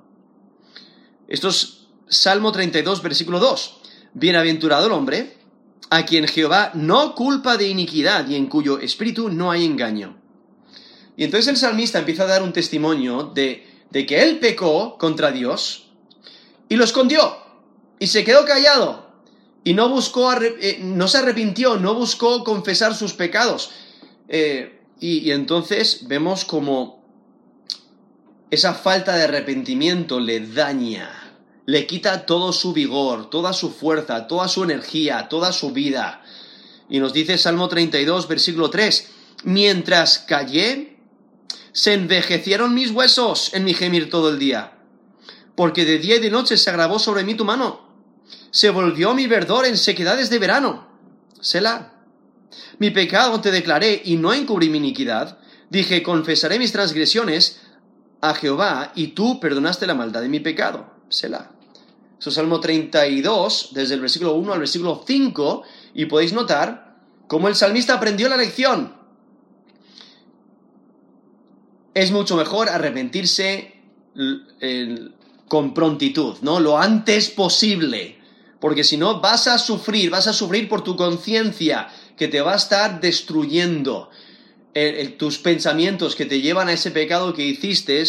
Esto 1.27 1.49
es 1.49 1.84
Salmo 2.07 2.51
32, 2.51 3.01
versículo 3.01 3.39
2. 3.39 3.77
Bienaventurado 4.13 4.87
el 4.87 4.91
hombre 4.91 5.37
a 5.89 6.05
quien 6.05 6.27
Jehová 6.27 6.71
no 6.73 7.15
culpa 7.15 7.57
de 7.57 7.67
iniquidad 7.67 8.27
y 8.27 8.35
en 8.35 8.47
cuyo 8.47 8.79
espíritu 8.79 9.29
no 9.29 9.51
hay 9.51 9.65
engaño. 9.65 10.17
Y 11.17 11.23
entonces 11.23 11.47
el 11.47 11.57
salmista 11.57 11.99
empieza 11.99 12.23
a 12.23 12.27
dar 12.27 12.43
un 12.43 12.53
testimonio 12.53 13.31
de, 13.33 13.65
de 13.89 14.05
que 14.05 14.21
él 14.21 14.39
pecó 14.39 14.97
contra 14.97 15.31
Dios 15.31 15.89
y 16.69 16.75
lo 16.75 16.83
escondió 16.83 17.37
y 17.99 18.07
se 18.07 18.23
quedó 18.23 18.45
callado 18.45 19.09
y 19.63 19.73
no 19.73 19.89
buscó, 19.89 20.31
eh, 20.33 20.79
no 20.81 21.07
se 21.07 21.19
arrepintió, 21.19 21.77
no 21.77 21.95
buscó 21.95 22.43
confesar 22.43 22.93
sus 22.93 23.13
pecados. 23.13 23.71
Eh, 24.27 24.81
y, 24.99 25.19
y 25.19 25.31
entonces 25.31 26.07
vemos 26.07 26.45
como 26.45 27.03
esa 28.51 28.73
falta 28.73 29.15
de 29.15 29.23
arrepentimiento 29.23 30.19
le 30.19 30.39
daña 30.39 31.24
le 31.65 31.87
quita 31.87 32.25
todo 32.25 32.53
su 32.53 32.73
vigor, 32.73 33.29
toda 33.29 33.53
su 33.53 33.71
fuerza, 33.71 34.27
toda 34.27 34.47
su 34.47 34.63
energía, 34.63 35.27
toda 35.29 35.51
su 35.51 35.71
vida. 35.71 36.23
Y 36.89 36.99
nos 36.99 37.13
dice 37.13 37.37
Salmo 37.37 37.67
32, 37.67 38.27
versículo 38.27 38.69
3, 38.69 39.11
mientras 39.43 40.19
callé, 40.19 40.97
se 41.71 41.93
envejecieron 41.93 42.73
mis 42.73 42.91
huesos 42.91 43.53
en 43.53 43.63
mi 43.63 43.73
gemir 43.73 44.09
todo 44.09 44.29
el 44.29 44.39
día, 44.39 44.77
porque 45.55 45.85
de 45.85 45.97
día 45.97 46.17
y 46.17 46.19
de 46.19 46.29
noche 46.29 46.57
se 46.57 46.69
agravó 46.69 46.99
sobre 46.99 47.23
mí 47.23 47.35
tu 47.35 47.43
mano, 47.43 47.85
se 48.51 48.69
volvió 48.69 49.13
mi 49.13 49.27
verdor 49.27 49.65
en 49.65 49.77
sequedades 49.77 50.29
de 50.29 50.39
verano. 50.39 50.87
Selah. 51.41 51.93
Mi 52.79 52.91
pecado 52.91 53.41
te 53.41 53.51
declaré 53.51 54.01
y 54.05 54.15
no 54.15 54.33
encubrí 54.33 54.69
mi 54.69 54.77
iniquidad. 54.77 55.39
Dije, 55.69 56.01
confesaré 56.01 56.57
mis 56.57 56.71
transgresiones 56.71 57.59
a 58.21 58.33
Jehová 58.33 58.93
y 58.95 59.07
tú 59.07 59.39
perdonaste 59.39 59.85
la 59.85 59.93
maldad 59.93 60.21
de 60.21 60.29
mi 60.29 60.39
pecado. 60.39 60.89
Selah. 61.09 61.54
Es 62.19 62.33
Salmo 62.33 62.59
32, 62.59 63.69
desde 63.71 63.95
el 63.95 64.01
versículo 64.01 64.33
1 64.33 64.53
al 64.53 64.59
versículo 64.59 65.03
5, 65.05 65.63
y 65.93 66.05
podéis 66.05 66.33
notar 66.33 66.97
cómo 67.27 67.47
el 67.47 67.55
salmista 67.55 67.95
aprendió 67.95 68.29
la 68.29 68.37
lección. 68.37 68.95
Es 71.93 72.11
mucho 72.11 72.35
mejor 72.35 72.69
arrepentirse 72.69 73.75
con 75.47 75.73
prontitud, 75.73 76.35
¿no? 76.41 76.59
Lo 76.59 76.77
antes 76.77 77.29
posible. 77.29 78.19
Porque 78.59 78.83
si 78.83 78.97
no, 78.97 79.19
vas 79.19 79.47
a 79.47 79.57
sufrir, 79.57 80.09
vas 80.09 80.27
a 80.27 80.33
sufrir 80.33 80.67
por 80.67 80.83
tu 80.83 80.95
conciencia, 80.95 81.89
que 82.17 82.27
te 82.27 82.41
va 82.41 82.53
a 82.53 82.57
estar 82.57 82.99
destruyendo 83.01 84.09
tus 85.17 85.37
pensamientos 85.37 86.15
que 86.15 86.25
te 86.25 86.41
llevan 86.41 86.69
a 86.69 86.73
ese 86.73 86.91
pecado 86.91 87.33
que 87.33 87.45
hiciste, 87.45 88.03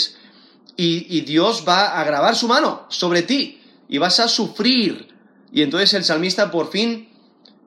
y, 0.77 1.07
y 1.17 1.21
Dios 1.23 1.65
va 1.67 1.87
a 1.87 2.01
agravar 2.01 2.37
su 2.37 2.49
mano 2.49 2.87
sobre 2.89 3.23
ti 3.23 3.61
y 3.89 3.99
vas 3.99 4.21
a 4.21 4.29
sufrir. 4.29 5.09
Y 5.53 5.63
entonces 5.63 5.95
el 5.95 6.05
salmista 6.05 6.51
por 6.51 6.71
fin 6.71 7.09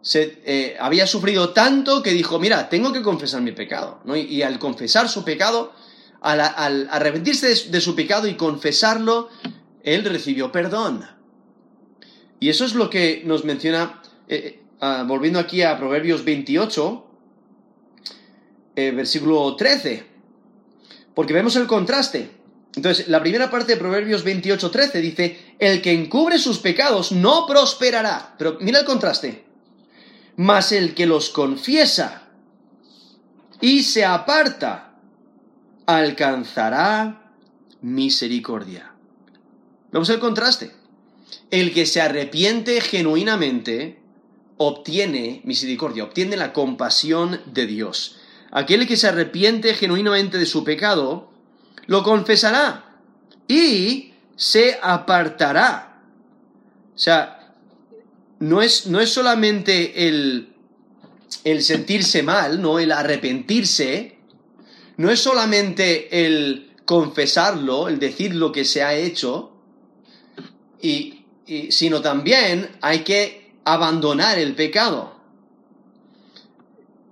se, 0.01 0.41
eh, 0.45 0.77
había 0.79 1.07
sufrido 1.07 1.49
tanto 1.49 2.01
que 2.01 2.11
dijo, 2.11 2.39
mira, 2.39 2.69
tengo 2.69 2.93
que 2.93 3.01
confesar 3.01 3.41
mi 3.41 3.51
pecado. 3.51 4.01
Y, 4.15 4.41
al 4.41 4.59
confesar 4.59 5.09
su 5.09 5.23
pecado, 5.23 5.73
al, 6.21 6.87
arrepentirse 6.89 7.69
de, 7.69 7.81
su 7.81 7.95
pecado 7.95 8.27
y 8.27 8.35
confesarlo, 8.35 9.29
él 9.83 10.03
recibió 10.05 10.51
perdón. 10.51 11.05
Y 12.39 12.49
eso 12.49 12.65
es 12.65 12.73
lo 12.73 12.89
que 12.89 13.23
nos 13.25 13.43
menciona, 13.43 14.01
eh, 14.27 14.61
ah, 14.79 15.03
volviendo 15.05 15.39
aquí 15.39 15.61
a 15.61 15.77
Proverbios 15.77 16.23
28, 16.23 17.05
eh, 18.75 18.91
versículo 18.91 19.55
13, 19.57 20.05
porque 21.13 21.33
vemos 21.33 21.55
el 21.57 21.67
contraste. 21.67 22.38
Entonces, 22.75 23.07
la 23.07 23.21
primera 23.21 23.49
parte 23.49 23.73
de 23.73 23.79
Proverbios 23.79 24.23
28:13 24.23 25.01
dice, 25.01 25.55
el 25.59 25.81
que 25.81 25.91
encubre 25.91 26.37
sus 26.37 26.59
pecados 26.59 27.11
no 27.11 27.45
prosperará. 27.47 28.35
Pero 28.37 28.57
mira 28.61 28.79
el 28.79 28.85
contraste. 28.85 29.45
Mas 30.37 30.71
el 30.71 30.93
que 30.93 31.05
los 31.05 31.29
confiesa 31.29 32.29
y 33.59 33.83
se 33.83 34.05
aparta, 34.05 34.93
alcanzará 35.85 37.33
misericordia. 37.81 38.93
Vemos 39.91 40.09
el 40.09 40.19
contraste. 40.19 40.71
El 41.51 41.73
que 41.73 41.85
se 41.85 42.01
arrepiente 42.01 42.79
genuinamente 42.79 43.99
obtiene 44.57 45.41
misericordia, 45.45 46.03
obtiene 46.03 46.37
la 46.37 46.53
compasión 46.53 47.41
de 47.45 47.65
Dios. 47.65 48.17
Aquel 48.51 48.87
que 48.87 48.97
se 48.97 49.07
arrepiente 49.07 49.73
genuinamente 49.73 50.37
de 50.37 50.45
su 50.45 50.63
pecado, 50.63 51.31
lo 51.89 52.03
confesará 52.03 52.85
y 53.47 54.13
se 54.35 54.77
apartará. 54.79 56.03
O 56.93 56.99
sea, 56.99 57.55
no 58.37 58.61
es, 58.61 58.85
no 58.85 58.99
es 58.99 59.09
solamente 59.09 60.07
el, 60.07 60.53
el 61.43 61.63
sentirse 61.63 62.21
mal, 62.21 62.61
¿no? 62.61 62.77
El 62.77 62.91
arrepentirse, 62.91 64.19
no 64.97 65.09
es 65.09 65.19
solamente 65.19 66.25
el 66.25 66.75
confesarlo, 66.85 67.87
el 67.87 67.97
decir 67.97 68.35
lo 68.35 68.51
que 68.51 68.65
se 68.65 68.83
ha 68.83 68.93
hecho, 68.93 69.51
y, 70.79 71.25
sino 71.71 72.01
también 72.01 72.69
hay 72.81 72.99
que 72.99 73.55
abandonar 73.65 74.37
el 74.37 74.53
pecado. 74.53 75.19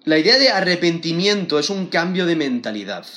La 0.04 0.20
idea 0.20 0.38
de 0.38 0.50
arrepentimiento 0.50 1.58
es 1.58 1.72
un 1.72 1.88
cambio 1.88 2.28
de 2.28 2.36
mentalidad. 2.36 3.08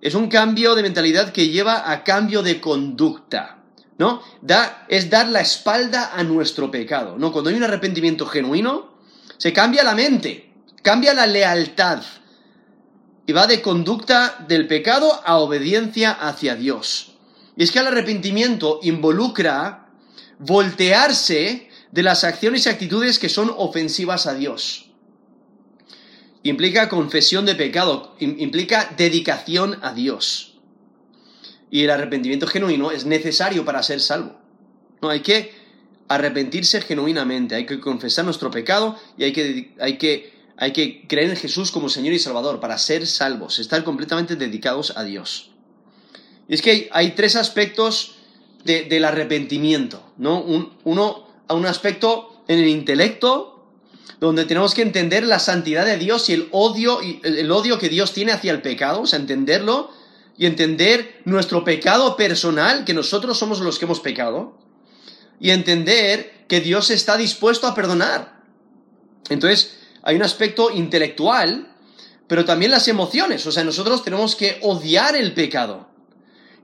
Es 0.00 0.14
un 0.14 0.28
cambio 0.28 0.74
de 0.74 0.82
mentalidad 0.82 1.32
que 1.32 1.48
lleva 1.48 1.90
a 1.90 2.04
cambio 2.04 2.42
de 2.42 2.60
conducta. 2.60 3.58
¿No? 3.98 4.22
Da, 4.40 4.86
es 4.88 5.10
dar 5.10 5.28
la 5.28 5.42
espalda 5.42 6.12
a 6.14 6.22
nuestro 6.22 6.70
pecado. 6.70 7.18
¿No? 7.18 7.32
Cuando 7.32 7.50
hay 7.50 7.56
un 7.56 7.64
arrepentimiento 7.64 8.24
genuino, 8.26 8.94
se 9.36 9.52
cambia 9.52 9.84
la 9.84 9.94
mente. 9.94 10.52
cambia 10.82 11.12
la 11.12 11.26
lealtad 11.26 12.02
y 13.26 13.32
va 13.32 13.46
de 13.46 13.62
conducta 13.62 14.44
del 14.48 14.66
pecado 14.66 15.20
a 15.24 15.36
obediencia 15.36 16.10
hacia 16.10 16.56
Dios. 16.56 17.12
Y 17.56 17.62
es 17.62 17.70
que 17.70 17.78
el 17.78 17.86
arrepentimiento 17.86 18.80
involucra 18.82 19.86
voltearse 20.38 21.68
de 21.92 22.02
las 22.02 22.24
acciones 22.24 22.66
y 22.66 22.70
actitudes 22.70 23.18
que 23.18 23.28
son 23.28 23.52
ofensivas 23.56 24.26
a 24.26 24.34
Dios. 24.34 24.89
Implica 26.42 26.88
confesión 26.88 27.44
de 27.44 27.54
pecado, 27.54 28.16
implica 28.18 28.94
dedicación 28.96 29.78
a 29.82 29.92
Dios. 29.92 30.58
Y 31.70 31.84
el 31.84 31.90
arrepentimiento 31.90 32.46
genuino 32.46 32.90
es 32.90 33.04
necesario 33.04 33.64
para 33.64 33.82
ser 33.82 34.00
salvo. 34.00 34.40
No, 35.02 35.10
hay 35.10 35.20
que 35.20 35.52
arrepentirse 36.08 36.80
genuinamente, 36.80 37.54
hay 37.54 37.66
que 37.66 37.78
confesar 37.78 38.24
nuestro 38.24 38.50
pecado 38.50 38.98
y 39.16 39.24
hay 39.24 39.32
que, 39.32 39.74
hay 39.78 39.98
que, 39.98 40.32
hay 40.56 40.72
que 40.72 41.06
creer 41.06 41.30
en 41.30 41.36
Jesús 41.36 41.70
como 41.70 41.88
Señor 41.88 42.14
y 42.14 42.18
Salvador 42.18 42.58
para 42.58 42.78
ser 42.78 43.06
salvos, 43.06 43.58
estar 43.58 43.84
completamente 43.84 44.34
dedicados 44.34 44.96
a 44.96 45.04
Dios. 45.04 45.50
Y 46.48 46.54
es 46.54 46.62
que 46.62 46.88
hay, 46.90 47.12
tres 47.12 47.36
aspectos 47.36 48.16
del 48.64 49.04
arrepentimiento, 49.04 50.02
¿no? 50.16 50.42
Un, 50.42 50.72
uno, 50.84 51.28
un 51.48 51.66
aspecto 51.66 52.42
en 52.48 52.58
el 52.58 52.66
intelecto, 52.66 53.59
donde 54.18 54.44
tenemos 54.44 54.74
que 54.74 54.82
entender 54.82 55.24
la 55.24 55.38
santidad 55.38 55.86
de 55.86 55.98
Dios 55.98 56.28
y 56.28 56.34
el 56.34 56.48
odio, 56.50 57.00
el 57.00 57.50
odio 57.50 57.78
que 57.78 57.88
Dios 57.88 58.12
tiene 58.12 58.32
hacia 58.32 58.52
el 58.52 58.62
pecado, 58.62 59.02
o 59.02 59.06
sea, 59.06 59.18
entenderlo 59.18 59.90
y 60.36 60.46
entender 60.46 61.20
nuestro 61.24 61.64
pecado 61.64 62.16
personal, 62.16 62.84
que 62.84 62.94
nosotros 62.94 63.38
somos 63.38 63.60
los 63.60 63.78
que 63.78 63.84
hemos 63.84 64.00
pecado, 64.00 64.58
y 65.38 65.50
entender 65.50 66.46
que 66.48 66.60
Dios 66.60 66.90
está 66.90 67.16
dispuesto 67.16 67.66
a 67.66 67.74
perdonar. 67.74 68.40
Entonces, 69.28 69.78
hay 70.02 70.16
un 70.16 70.22
aspecto 70.22 70.70
intelectual, 70.70 71.74
pero 72.26 72.44
también 72.44 72.70
las 72.70 72.88
emociones, 72.88 73.46
o 73.46 73.52
sea, 73.52 73.64
nosotros 73.64 74.02
tenemos 74.02 74.34
que 74.34 74.58
odiar 74.62 75.14
el 75.16 75.34
pecado 75.34 75.88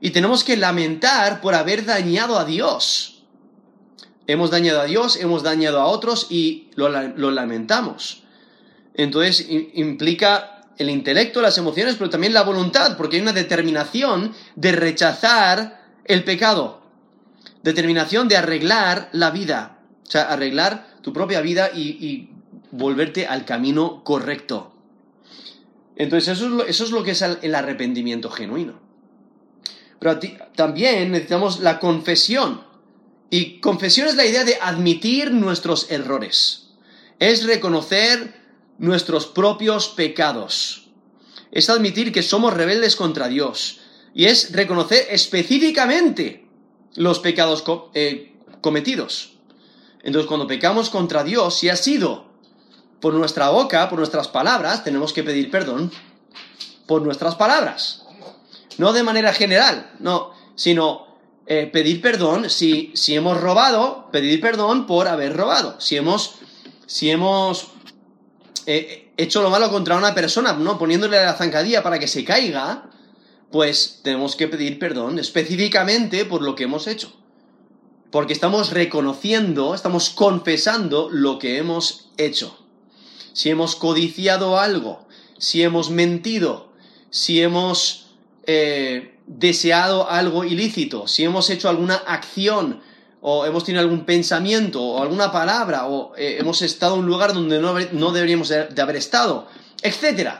y 0.00 0.10
tenemos 0.10 0.44
que 0.44 0.56
lamentar 0.56 1.40
por 1.40 1.54
haber 1.54 1.84
dañado 1.84 2.38
a 2.38 2.44
Dios. 2.44 3.15
Hemos 4.26 4.50
dañado 4.50 4.80
a 4.80 4.84
Dios, 4.86 5.16
hemos 5.16 5.42
dañado 5.42 5.80
a 5.80 5.86
otros 5.86 6.26
y 6.30 6.70
lo, 6.74 6.88
lamentamos. 6.88 8.22
Entonces 8.94 9.46
implica 9.48 10.64
el 10.78 10.90
intelecto, 10.90 11.40
las 11.40 11.58
emociones, 11.58 11.96
pero 11.96 12.10
también 12.10 12.34
la 12.34 12.42
voluntad, 12.42 12.96
porque 12.96 13.16
hay 13.16 13.22
una 13.22 13.32
determinación 13.32 14.34
de 14.56 14.72
rechazar 14.72 15.84
el 16.04 16.24
pecado, 16.24 16.82
determinación 17.62 18.28
de 18.28 18.36
arreglar 18.36 19.08
la 19.12 19.30
vida, 19.30 19.78
o 20.06 20.10
sea, 20.10 20.22
arreglar 20.22 20.88
tu 21.02 21.12
propia 21.12 21.40
vida 21.40 21.70
y, 21.74 22.30
volverte 22.72 23.26
al 23.26 23.44
camino 23.44 24.02
correcto. 24.04 24.72
Entonces 25.94 26.36
eso 26.36 26.46
es, 26.46 26.50
lo, 26.50 26.66
eso 26.66 26.84
es 26.84 26.90
lo 26.90 27.02
que 27.04 27.12
es 27.12 27.22
el 27.22 27.54
arrepentimiento 27.54 28.28
genuino. 28.28 28.86
Pero 29.98 30.18
también 30.54 31.12
necesitamos 31.12 31.60
la 31.60 31.78
confesión. 31.78 32.65
Y 33.30 33.60
confesión 33.60 34.08
es 34.08 34.16
la 34.16 34.24
idea 34.24 34.44
de 34.44 34.58
admitir 34.60 35.32
nuestros 35.32 35.90
errores. 35.90 36.68
Es 37.18 37.44
reconocer 37.44 38.34
nuestros 38.78 39.26
propios 39.26 39.88
pecados. 39.88 40.88
Es 41.50 41.70
admitir 41.70 42.12
que 42.12 42.22
somos 42.22 42.54
rebeldes 42.54 42.96
contra 42.96 43.28
Dios. 43.28 43.80
Y 44.14 44.26
es 44.26 44.52
reconocer 44.52 45.06
específicamente 45.10 46.46
los 46.94 47.18
pecados 47.18 47.64
eh, 47.94 48.34
cometidos. 48.60 49.38
Entonces, 50.02 50.28
cuando 50.28 50.46
pecamos 50.46 50.88
contra 50.88 51.24
Dios, 51.24 51.58
si 51.58 51.68
ha 51.68 51.76
sido 51.76 52.26
por 53.00 53.14
nuestra 53.14 53.50
boca, 53.50 53.88
por 53.88 53.98
nuestras 53.98 54.28
palabras, 54.28 54.84
tenemos 54.84 55.12
que 55.12 55.24
pedir 55.24 55.50
perdón 55.50 55.90
por 56.86 57.02
nuestras 57.02 57.34
palabras 57.34 58.06
no 58.78 58.92
de 58.92 59.02
manera 59.02 59.32
general, 59.32 59.90
no, 59.98 60.32
sino 60.54 61.05
eh, 61.46 61.70
pedir 61.72 62.00
perdón 62.00 62.50
si, 62.50 62.90
si 62.94 63.14
hemos 63.14 63.40
robado, 63.40 64.08
pedir 64.10 64.40
perdón 64.40 64.86
por 64.86 65.06
haber 65.06 65.36
robado. 65.36 65.80
Si 65.80 65.96
hemos, 65.96 66.36
si 66.86 67.10
hemos 67.10 67.68
eh, 68.66 69.12
hecho 69.16 69.42
lo 69.42 69.50
malo 69.50 69.70
contra 69.70 69.96
una 69.96 70.14
persona, 70.14 70.52
¿no? 70.54 70.76
Poniéndole 70.78 71.22
la 71.22 71.34
zancadilla 71.34 71.82
para 71.84 72.00
que 72.00 72.08
se 72.08 72.24
caiga, 72.24 72.90
pues 73.52 74.00
tenemos 74.02 74.34
que 74.34 74.48
pedir 74.48 74.78
perdón 74.78 75.18
específicamente 75.18 76.24
por 76.24 76.42
lo 76.42 76.56
que 76.56 76.64
hemos 76.64 76.88
hecho. 76.88 77.12
Porque 78.10 78.32
estamos 78.32 78.70
reconociendo, 78.70 79.74
estamos 79.74 80.10
confesando 80.10 81.08
lo 81.10 81.38
que 81.38 81.58
hemos 81.58 82.10
hecho. 82.16 82.58
Si 83.32 83.50
hemos 83.50 83.76
codiciado 83.76 84.58
algo, 84.58 85.06
si 85.38 85.62
hemos 85.62 85.90
mentido, 85.90 86.72
si 87.10 87.40
hemos 87.40 88.08
eh, 88.46 89.15
deseado 89.26 90.08
algo 90.08 90.44
ilícito, 90.44 91.08
si 91.08 91.24
hemos 91.24 91.50
hecho 91.50 91.68
alguna 91.68 91.96
acción 91.96 92.80
o 93.20 93.44
hemos 93.44 93.64
tenido 93.64 93.82
algún 93.82 94.04
pensamiento 94.04 94.80
o 94.82 95.02
alguna 95.02 95.32
palabra 95.32 95.86
o 95.86 96.14
eh, 96.16 96.36
hemos 96.38 96.62
estado 96.62 96.94
en 96.94 97.00
un 97.00 97.06
lugar 97.06 97.34
donde 97.34 97.60
no, 97.60 98.12
deberíamos 98.12 98.48
de, 98.48 98.80
haber 98.80 98.96
estado, 98.96 99.48
etc. 99.82 100.30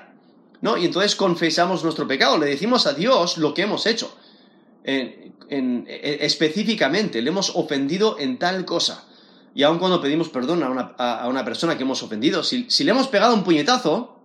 ¿no? 0.61 0.77
Y 0.77 0.85
entonces 0.85 1.17
confesamos 1.17 1.83
nuestro 1.83 2.07
pecado, 2.07 2.39
le 2.39 2.47
decimos 2.47 2.87
a 2.87 2.93
Dios 2.93 3.39
lo 3.39 3.55
que 3.55 3.63
hemos 3.63 3.87
hecho. 3.87 4.17
E, 4.85 5.33
específicamente, 5.49 7.23
le 7.23 7.31
hemos 7.31 7.55
ofendido 7.55 8.17
en 8.19 8.39
tal 8.39 8.65
cosa. 8.65 9.05
Y 9.55 9.63
aun 9.63 9.79
cuando 9.79 10.01
pedimos 10.01 10.29
perdón 10.29 10.63
a 10.63 11.29
una, 11.29 11.45
persona 11.45 11.77
que 11.77 11.83
hemos 11.83 12.03
ofendido, 12.03 12.43
si, 12.43 12.67
le 12.85 12.91
hemos 12.91 13.09
pegado 13.09 13.35
un 13.35 13.43
puñetazo, 13.43 14.21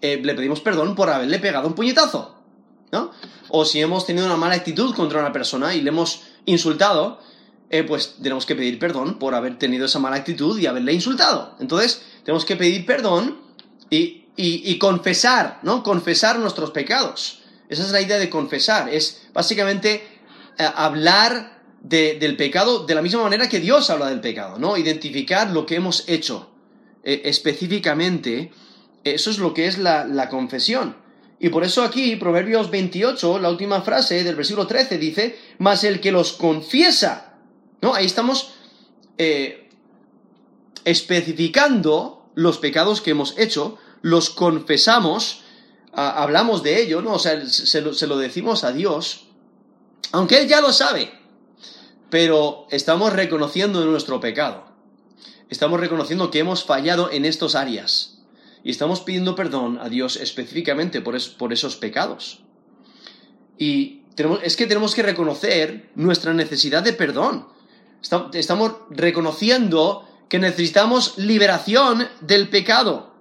eh, 0.00 0.20
le 0.22 0.34
pedimos 0.34 0.60
perdón 0.60 0.94
por 0.94 1.10
haberle 1.10 1.38
pegado 1.38 1.68
un 1.68 1.74
puñetazo. 1.74 2.39
O 3.48 3.64
si 3.64 3.80
hemos 3.80 4.06
tenido 4.06 4.26
una 4.26 4.36
mala 4.36 4.54
actitud 4.54 4.94
contra 4.94 5.20
una 5.20 5.32
persona 5.32 5.74
y 5.74 5.80
le 5.80 5.90
hemos 5.90 6.22
insultado, 6.46 7.20
eh, 7.68 7.84
pues 7.84 8.16
tenemos 8.20 8.46
que 8.46 8.56
pedir 8.56 8.78
perdón 8.78 9.18
por 9.18 9.34
haber 9.34 9.58
tenido 9.58 9.86
esa 9.86 9.98
mala 9.98 10.16
actitud 10.16 10.58
y 10.58 10.66
haberle 10.66 10.92
insultado. 10.92 11.56
Entonces, 11.60 12.02
tenemos 12.24 12.44
que 12.44 12.56
pedir 12.56 12.84
perdón 12.84 13.38
y, 13.90 14.78
confesar, 14.78 15.60
¿no? 15.62 15.82
Confesar 15.82 16.38
nuestros 16.38 16.70
pecados. 16.70 17.42
Esa 17.68 17.82
es 17.84 17.90
la 17.90 18.00
idea 18.00 18.18
de 18.18 18.30
confesar. 18.30 18.88
Es 18.88 19.28
básicamente 19.32 20.02
eh, 20.58 20.68
hablar 20.74 21.60
del 21.82 22.36
pecado 22.36 22.84
de 22.84 22.94
la 22.94 23.02
misma 23.02 23.22
manera 23.22 23.48
que 23.48 23.60
Dios 23.60 23.88
habla 23.88 24.08
del 24.08 24.20
pecado, 24.20 24.58
¿no? 24.58 24.76
Identificar 24.76 25.50
lo 25.50 25.64
que 25.64 25.76
hemos 25.76 26.08
hecho 26.08 26.50
eh, 27.04 27.22
específicamente. 27.24 28.52
Eso 29.04 29.30
es 29.30 29.38
lo 29.38 29.54
que 29.54 29.66
es 29.66 29.78
la 29.78 30.28
confesión. 30.28 30.96
Y 31.42 31.48
por 31.48 31.64
eso 31.64 31.82
aquí, 31.82 32.16
Proverbios 32.16 32.70
28, 32.70 33.38
la 33.38 33.48
última 33.48 33.80
frase 33.80 34.22
del 34.22 34.36
versículo 34.36 34.66
13 34.66 34.98
dice, 34.98 35.38
mas 35.56 35.84
el 35.84 35.98
que 35.98 36.12
los 36.12 36.34
confiesa, 36.34 37.32
¿no? 37.80 37.94
Ahí 37.94 38.04
estamos 38.04 38.52
eh, 39.16 39.70
especificando 40.84 42.30
los 42.34 42.58
pecados 42.58 43.00
que 43.00 43.12
hemos 43.12 43.38
hecho, 43.38 43.78
los 44.02 44.28
confesamos, 44.28 45.40
hablamos 45.92 46.62
de 46.62 46.82
ello, 46.82 47.00
¿no? 47.00 47.14
O 47.14 47.18
sea, 47.18 47.48
se 47.48 47.80
lo, 47.80 47.94
se 47.94 48.06
lo 48.06 48.18
decimos 48.18 48.62
a 48.62 48.72
Dios, 48.72 49.28
aunque 50.12 50.42
Él 50.42 50.46
ya 50.46 50.60
lo 50.60 50.74
sabe, 50.74 51.10
pero 52.10 52.66
estamos 52.70 53.14
reconociendo 53.14 53.82
nuestro 53.86 54.20
pecado. 54.20 54.66
Estamos 55.48 55.80
reconociendo 55.80 56.30
que 56.30 56.40
hemos 56.40 56.64
fallado 56.64 57.10
en 57.10 57.24
estas 57.24 57.54
áreas 57.54 58.19
y 58.62 58.70
estamos 58.70 59.00
pidiendo 59.00 59.34
perdón 59.34 59.78
a 59.80 59.88
Dios 59.88 60.16
específicamente 60.16 61.00
por, 61.00 61.16
esos 61.52 61.76
pecados. 61.76 62.42
Y 63.58 64.02
es 64.42 64.56
que 64.56 64.66
tenemos 64.66 64.94
que 64.94 65.02
reconocer 65.02 65.90
nuestra 65.94 66.34
necesidad 66.34 66.82
de 66.82 66.92
perdón. 66.92 67.46
Estamos 68.32 68.72
reconociendo 68.90 70.06
que 70.28 70.38
necesitamos 70.38 71.18
liberación 71.18 72.06
del 72.20 72.48
pecado. 72.48 73.14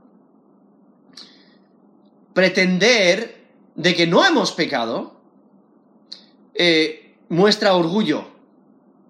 Pretender 2.33 3.47
de 3.75 3.95
que 3.95 4.07
no 4.07 4.25
hemos 4.25 4.51
pecado 4.51 5.19
eh, 6.53 7.15
muestra 7.29 7.73
orgullo 7.73 8.25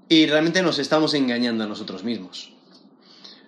y 0.08 0.26
realmente 0.26 0.62
nos 0.62 0.80
estamos 0.80 1.14
engañando 1.14 1.64
a 1.64 1.68
nosotros 1.68 2.04
mismos. 2.04 2.54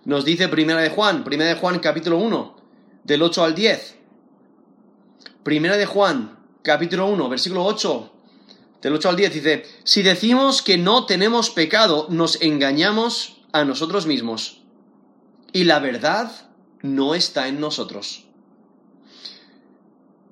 Nos 0.04 0.26
dice 0.26 0.48
Primera 0.48 0.82
de 0.82 0.90
Juan, 0.90 1.24
Primera 1.24 1.52
de 1.52 1.60
Juan 1.60 1.80
capítulo 1.80 2.18
1, 2.18 2.61
del 3.04 3.22
8 3.22 3.44
al 3.44 3.56
10. 3.56 3.96
Primera 5.44 5.78
de 5.78 5.86
Juan, 5.86 6.38
capítulo 6.62 7.08
1, 7.08 7.30
versículo 7.30 7.66
8, 7.66 8.12
del 8.82 8.94
8 8.94 9.10
al 9.10 9.16
10 9.16 9.34
dice, 9.34 9.66
si 9.84 10.02
decimos 10.02 10.62
que 10.62 10.78
no 10.78 11.06
tenemos 11.06 11.50
pecado, 11.50 12.08
nos 12.10 12.42
engañamos 12.42 13.42
a 13.52 13.64
nosotros 13.64 14.08
mismos 14.08 14.62
y 15.54 15.66
la 15.66 15.80
verdad 15.80 16.32
no 16.82 17.14
está 17.16 17.48
en 17.48 17.60
nosotros. 17.60 18.26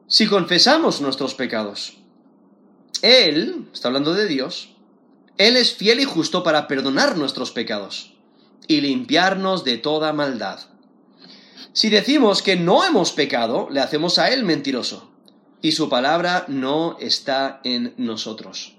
Si 0.07 0.25
confesamos 0.25 1.01
nuestros 1.01 1.35
pecados, 1.35 1.97
Él, 3.03 3.67
está 3.71 3.89
hablando 3.89 4.15
de 4.15 4.27
Dios, 4.27 4.75
Él 5.37 5.55
es 5.55 5.75
fiel 5.75 5.99
y 5.99 6.05
justo 6.05 6.41
para 6.41 6.67
perdonar 6.67 7.17
nuestros 7.17 7.51
pecados 7.51 8.13
y 8.67 8.81
limpiarnos 8.81 9.63
de 9.63 9.77
toda 9.77 10.13
maldad. 10.13 10.59
Si 11.73 11.89
decimos 11.89 12.41
que 12.41 12.55
no 12.55 12.83
hemos 12.83 13.11
pecado, 13.11 13.67
le 13.69 13.79
hacemos 13.79 14.17
a 14.17 14.29
Él 14.29 14.43
mentiroso, 14.43 15.11
y 15.61 15.73
su 15.73 15.87
palabra 15.87 16.45
no 16.47 16.97
está 16.99 17.61
en 17.63 17.93
nosotros. 17.97 18.75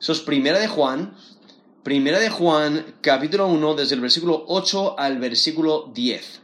Eso 0.00 0.12
es 0.12 0.20
primera 0.20 0.58
de 0.58 0.68
Juan, 0.68 1.16
primera 1.82 2.20
de 2.20 2.30
Juan, 2.30 2.94
capítulo 3.00 3.48
1, 3.48 3.74
desde 3.74 3.96
el 3.96 4.00
versículo 4.00 4.44
8 4.46 4.98
al 4.98 5.18
versículo 5.18 5.90
10. 5.92 6.40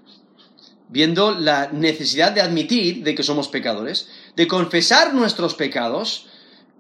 Viendo 0.89 1.33
la 1.33 1.69
necesidad 1.73 2.33
de 2.33 2.41
admitir 2.41 3.03
de 3.05 3.15
que 3.15 3.23
somos 3.23 3.49
pecadores, 3.49 4.09
de 4.35 4.49
confesar 4.49 5.15
nuestros 5.15 5.55
pecados, 5.55 6.27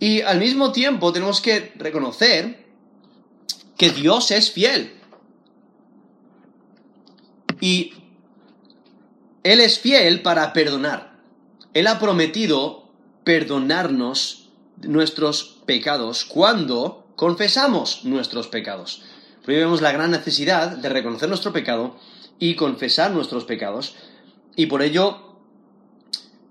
y 0.00 0.20
al 0.22 0.38
mismo 0.38 0.72
tiempo 0.72 1.12
tenemos 1.12 1.40
que 1.40 1.72
reconocer 1.76 2.66
que 3.76 3.90
Dios 3.90 4.30
es 4.30 4.50
fiel. 4.50 4.92
Y 7.60 7.92
Él 9.46 9.60
es 9.60 9.78
fiel 9.78 10.22
para 10.22 10.52
perdonar. 10.52 11.20
Él 11.72 11.86
ha 11.86 12.00
prometido 12.00 12.90
perdonarnos 13.22 14.50
nuestros 14.82 15.62
pecados 15.66 16.24
cuando 16.24 17.06
confesamos 17.14 18.04
nuestros 18.04 18.48
pecados. 18.48 19.04
Pero 19.44 19.60
vemos 19.60 19.82
la 19.82 19.92
gran 19.92 20.10
necesidad 20.10 20.76
de 20.76 20.88
reconocer 20.88 21.28
nuestro 21.28 21.52
pecado 21.52 21.96
y 22.40 22.56
confesar 22.56 23.12
nuestros 23.12 23.44
pecados. 23.44 23.94
Y 24.56 24.66
por 24.66 24.82
ello, 24.82 25.36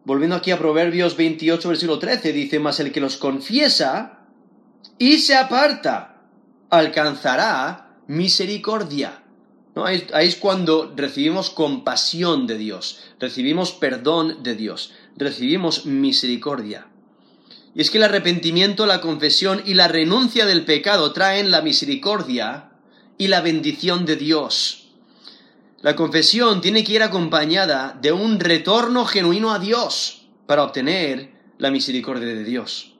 volviendo 0.05 0.37
aquí 0.37 0.51
a 0.51 0.57
Proverbios 0.57 1.17
28, 1.17 1.67
versículo 1.67 1.99
13, 1.99 2.31
dice, 2.31 2.59
más 2.59 2.79
el 2.79 2.93
que 2.93 3.01
los 3.01 3.17
confiesa 3.17 4.19
y 4.97 5.17
se 5.17 5.35
aparta, 5.35 6.21
alcanzará 6.69 7.97
misericordia. 8.07 9.24
Ahí, 9.75 10.07
ahí, 10.13 10.27
es 10.27 10.35
cuando 10.37 10.93
recibimos 10.95 11.49
compasión 11.49 12.47
de 12.47 12.57
Dios, 12.57 12.99
recibimos 13.19 13.73
perdón 13.73 14.41
de 14.41 14.55
Dios, 14.55 14.93
recibimos 15.17 15.85
misericordia. 15.85 16.87
Y 17.75 17.81
es 17.81 17.91
que 17.91 17.97
el 17.97 18.05
arrepentimiento, 18.05 18.85
la 18.85 19.01
confesión 19.01 19.61
y 19.65 19.73
la 19.73 19.89
renuncia 19.89 20.45
del 20.45 20.63
pecado 20.63 21.11
traen 21.11 21.51
la 21.51 21.61
misericordia 21.61 22.69
y 23.17 23.27
la 23.27 23.41
bendición 23.41 24.05
de 24.05 24.15
Dios. 24.15 24.87
La 25.81 25.95
confesión 25.95 26.61
tiene 26.61 26.83
que 26.83 26.93
ir 26.93 27.03
acompañada 27.03 27.97
de 28.01 28.13
un 28.13 28.39
retorno 28.39 29.05
genuino 29.05 29.51
a 29.51 29.59
Dios 29.59 30.25
para 30.47 30.63
obtener 30.63 31.31
la 31.57 31.69
misericordia 31.69 32.27
de 32.27 32.43
Dios. 32.43 32.93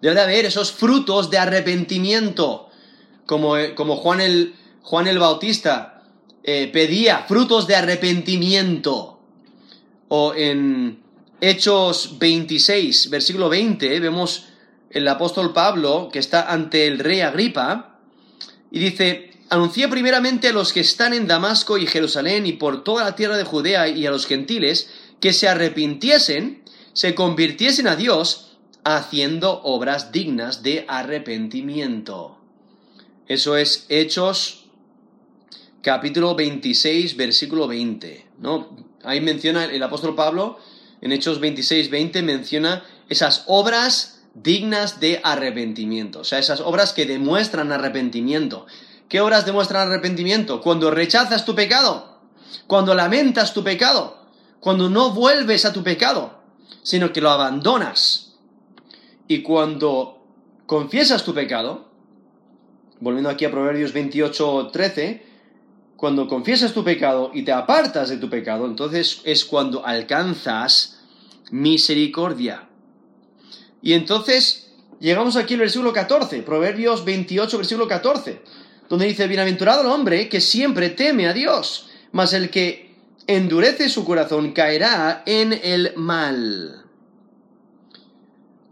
Debe 0.00 0.20
haber 0.20 0.44
esos 0.44 0.72
frutos 0.72 1.30
de 1.30 1.38
arrepentimiento, 1.38 2.68
como, 3.26 3.54
como 3.76 3.96
Juan, 3.96 4.20
el, 4.20 4.54
Juan 4.82 5.06
el 5.06 5.18
Bautista 5.18 6.02
eh, 6.42 6.68
pedía, 6.72 7.24
frutos 7.28 7.66
de 7.66 7.76
arrepentimiento. 7.76 9.20
O 10.08 10.34
en 10.34 11.02
Hechos 11.40 12.18
26, 12.18 13.10
versículo 13.10 13.48
20, 13.48 13.98
vemos 14.00 14.48
el 14.90 15.08
apóstol 15.08 15.52
Pablo 15.52 16.08
que 16.12 16.18
está 16.18 16.52
ante 16.52 16.86
el 16.86 16.98
rey 16.98 17.20
Agripa 17.20 17.98
y 18.70 18.78
dice, 18.78 19.30
anuncia 19.48 19.88
primeramente 19.88 20.48
a 20.48 20.52
los 20.52 20.72
que 20.72 20.80
están 20.80 21.14
en 21.14 21.26
Damasco 21.26 21.78
y 21.78 21.86
Jerusalén 21.86 22.46
y 22.46 22.52
por 22.52 22.84
toda 22.84 23.04
la 23.04 23.16
tierra 23.16 23.36
de 23.36 23.44
Judea 23.44 23.88
y 23.88 24.04
a 24.06 24.10
los 24.10 24.26
gentiles 24.26 24.90
que 25.20 25.32
se 25.32 25.48
arrepintiesen, 25.48 26.62
se 26.92 27.14
convirtiesen 27.14 27.86
a 27.86 27.96
Dios 27.96 28.58
haciendo 28.84 29.62
obras 29.62 30.12
dignas 30.12 30.62
de 30.62 30.84
arrepentimiento. 30.88 32.38
Eso 33.28 33.56
es 33.56 33.86
Hechos 33.88 34.61
capítulo 35.82 36.34
26, 36.34 37.16
versículo 37.16 37.66
20. 37.66 38.26
¿no? 38.38 38.76
Ahí 39.04 39.20
menciona 39.20 39.64
el 39.64 39.82
apóstol 39.82 40.14
Pablo, 40.14 40.58
en 41.00 41.12
Hechos 41.12 41.40
26, 41.40 41.90
20, 41.90 42.22
menciona 42.22 42.84
esas 43.08 43.44
obras 43.48 44.22
dignas 44.34 45.00
de 45.00 45.20
arrepentimiento. 45.22 46.20
O 46.20 46.24
sea, 46.24 46.38
esas 46.38 46.60
obras 46.60 46.92
que 46.92 47.04
demuestran 47.04 47.72
arrepentimiento. 47.72 48.66
¿Qué 49.08 49.20
obras 49.20 49.44
demuestran 49.44 49.88
arrepentimiento? 49.88 50.62
Cuando 50.62 50.90
rechazas 50.90 51.44
tu 51.44 51.54
pecado, 51.54 52.20
cuando 52.66 52.94
lamentas 52.94 53.52
tu 53.52 53.62
pecado, 53.64 54.22
cuando 54.60 54.88
no 54.88 55.10
vuelves 55.10 55.64
a 55.64 55.72
tu 55.72 55.82
pecado, 55.82 56.40
sino 56.82 57.12
que 57.12 57.20
lo 57.20 57.30
abandonas. 57.30 58.36
Y 59.26 59.42
cuando 59.42 60.24
confiesas 60.66 61.24
tu 61.24 61.34
pecado, 61.34 61.90
volviendo 63.00 63.28
aquí 63.28 63.44
a 63.44 63.50
Proverbios 63.50 63.92
28, 63.92 64.70
13, 64.72 65.31
cuando 66.02 66.26
confiesas 66.26 66.72
tu 66.72 66.82
pecado 66.82 67.30
y 67.32 67.44
te 67.44 67.52
apartas 67.52 68.08
de 68.08 68.16
tu 68.16 68.28
pecado, 68.28 68.66
entonces 68.66 69.20
es 69.22 69.44
cuando 69.44 69.86
alcanzas 69.86 70.98
misericordia. 71.52 72.68
Y 73.80 73.92
entonces 73.92 74.72
llegamos 74.98 75.36
aquí 75.36 75.54
al 75.54 75.60
versículo 75.60 75.92
14, 75.92 76.42
Proverbios 76.42 77.04
28, 77.04 77.56
versículo 77.56 77.86
14, 77.86 78.42
donde 78.88 79.06
dice, 79.06 79.28
bienaventurado 79.28 79.82
el 79.82 79.86
hombre 79.86 80.28
que 80.28 80.40
siempre 80.40 80.90
teme 80.90 81.28
a 81.28 81.32
Dios, 81.32 81.88
mas 82.10 82.32
el 82.32 82.50
que 82.50 82.96
endurece 83.28 83.88
su 83.88 84.04
corazón 84.04 84.50
caerá 84.50 85.22
en 85.24 85.52
el 85.52 85.92
mal. 85.94 86.84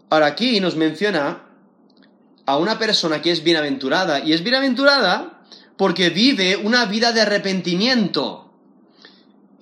Ahora 0.09 0.27
aquí 0.27 0.59
nos 0.59 0.75
menciona 0.75 1.45
a 2.45 2.59
una 2.59 2.77
persona 2.81 3.23
que 3.23 3.31
es 3.31 3.45
bienaventurada, 3.45 4.19
y 4.19 4.33
es 4.33 4.43
bienaventurada 4.43 5.40
porque 5.81 6.11
vive 6.11 6.59
una 6.59 6.85
vida 6.85 7.11
de 7.11 7.23
arrepentimiento. 7.23 8.53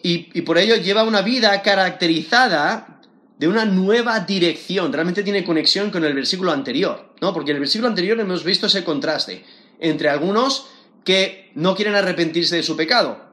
Y, 0.02 0.40
por 0.40 0.58
ello 0.58 0.74
lleva 0.74 1.04
una 1.04 1.22
vida 1.22 1.62
caracterizada 1.62 3.00
de 3.38 3.46
una 3.46 3.64
nueva 3.64 4.18
dirección. 4.18 4.92
Realmente 4.92 5.22
tiene 5.22 5.44
conexión 5.44 5.92
con 5.92 6.04
el 6.04 6.14
versículo 6.14 6.50
anterior, 6.50 7.14
¿no? 7.20 7.32
Porque 7.32 7.52
en 7.52 7.58
el 7.58 7.60
versículo 7.60 7.86
anterior 7.86 8.18
hemos 8.18 8.42
visto 8.42 8.66
ese 8.66 8.82
contraste 8.82 9.44
entre 9.78 10.08
algunos 10.08 10.66
que 11.04 11.52
no 11.54 11.76
quieren 11.76 11.94
arrepentirse 11.94 12.56
de 12.56 12.64
su 12.64 12.76
pecado 12.76 13.24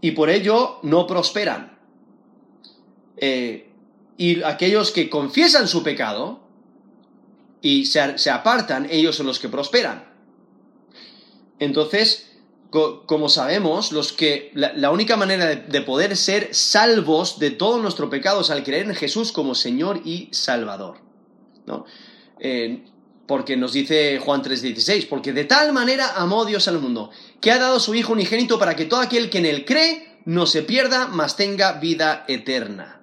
y 0.00 0.12
por 0.12 0.30
ello 0.30 0.78
no 0.84 1.06
prosperan. 1.06 1.80
Eh, 3.18 3.68
y 4.16 4.42
aquellos 4.42 4.90
que 4.90 5.10
confiesan 5.10 5.68
su 5.68 5.82
pecado 5.82 6.48
y 7.60 7.84
se, 7.84 8.16
se 8.16 8.30
apartan, 8.30 8.88
ellos 8.90 9.14
son 9.14 9.26
los 9.26 9.38
que 9.38 9.50
prosperan. 9.50 10.13
Entonces, 11.64 12.30
como 12.70 13.28
sabemos, 13.28 13.92
los 13.92 14.12
que, 14.12 14.50
la, 14.54 14.90
única 14.90 15.16
manera 15.16 15.46
de, 15.46 15.80
poder 15.82 16.16
ser 16.16 16.54
salvos 16.54 17.38
de 17.38 17.50
todos 17.50 17.80
nuestros 17.80 18.10
pecados 18.10 18.50
al 18.50 18.64
creer 18.64 18.86
en 18.86 18.94
Jesús 18.94 19.30
como 19.30 19.54
Señor 19.54 20.00
y 20.04 20.28
Salvador. 20.32 20.96
¿no? 21.66 21.84
Eh, 22.40 22.84
porque 23.26 23.56
nos 23.56 23.72
dice 23.72 24.18
Juan 24.18 24.42
3:16, 24.42 25.08
porque 25.08 25.32
de 25.32 25.44
tal 25.44 25.72
manera 25.72 26.14
amó 26.16 26.44
Dios 26.44 26.66
al 26.66 26.80
mundo, 26.80 27.10
que 27.40 27.52
ha 27.52 27.58
dado 27.58 27.78
su 27.78 27.94
Hijo 27.94 28.12
unigénito 28.12 28.58
para 28.58 28.74
que 28.74 28.86
todo 28.86 29.00
aquel 29.00 29.30
que 29.30 29.38
en 29.38 29.46
él 29.46 29.64
cree 29.64 30.18
no 30.24 30.46
se 30.46 30.62
pierda, 30.62 31.06
mas 31.06 31.36
tenga 31.36 31.74
vida 31.74 32.24
eterna. 32.28 33.00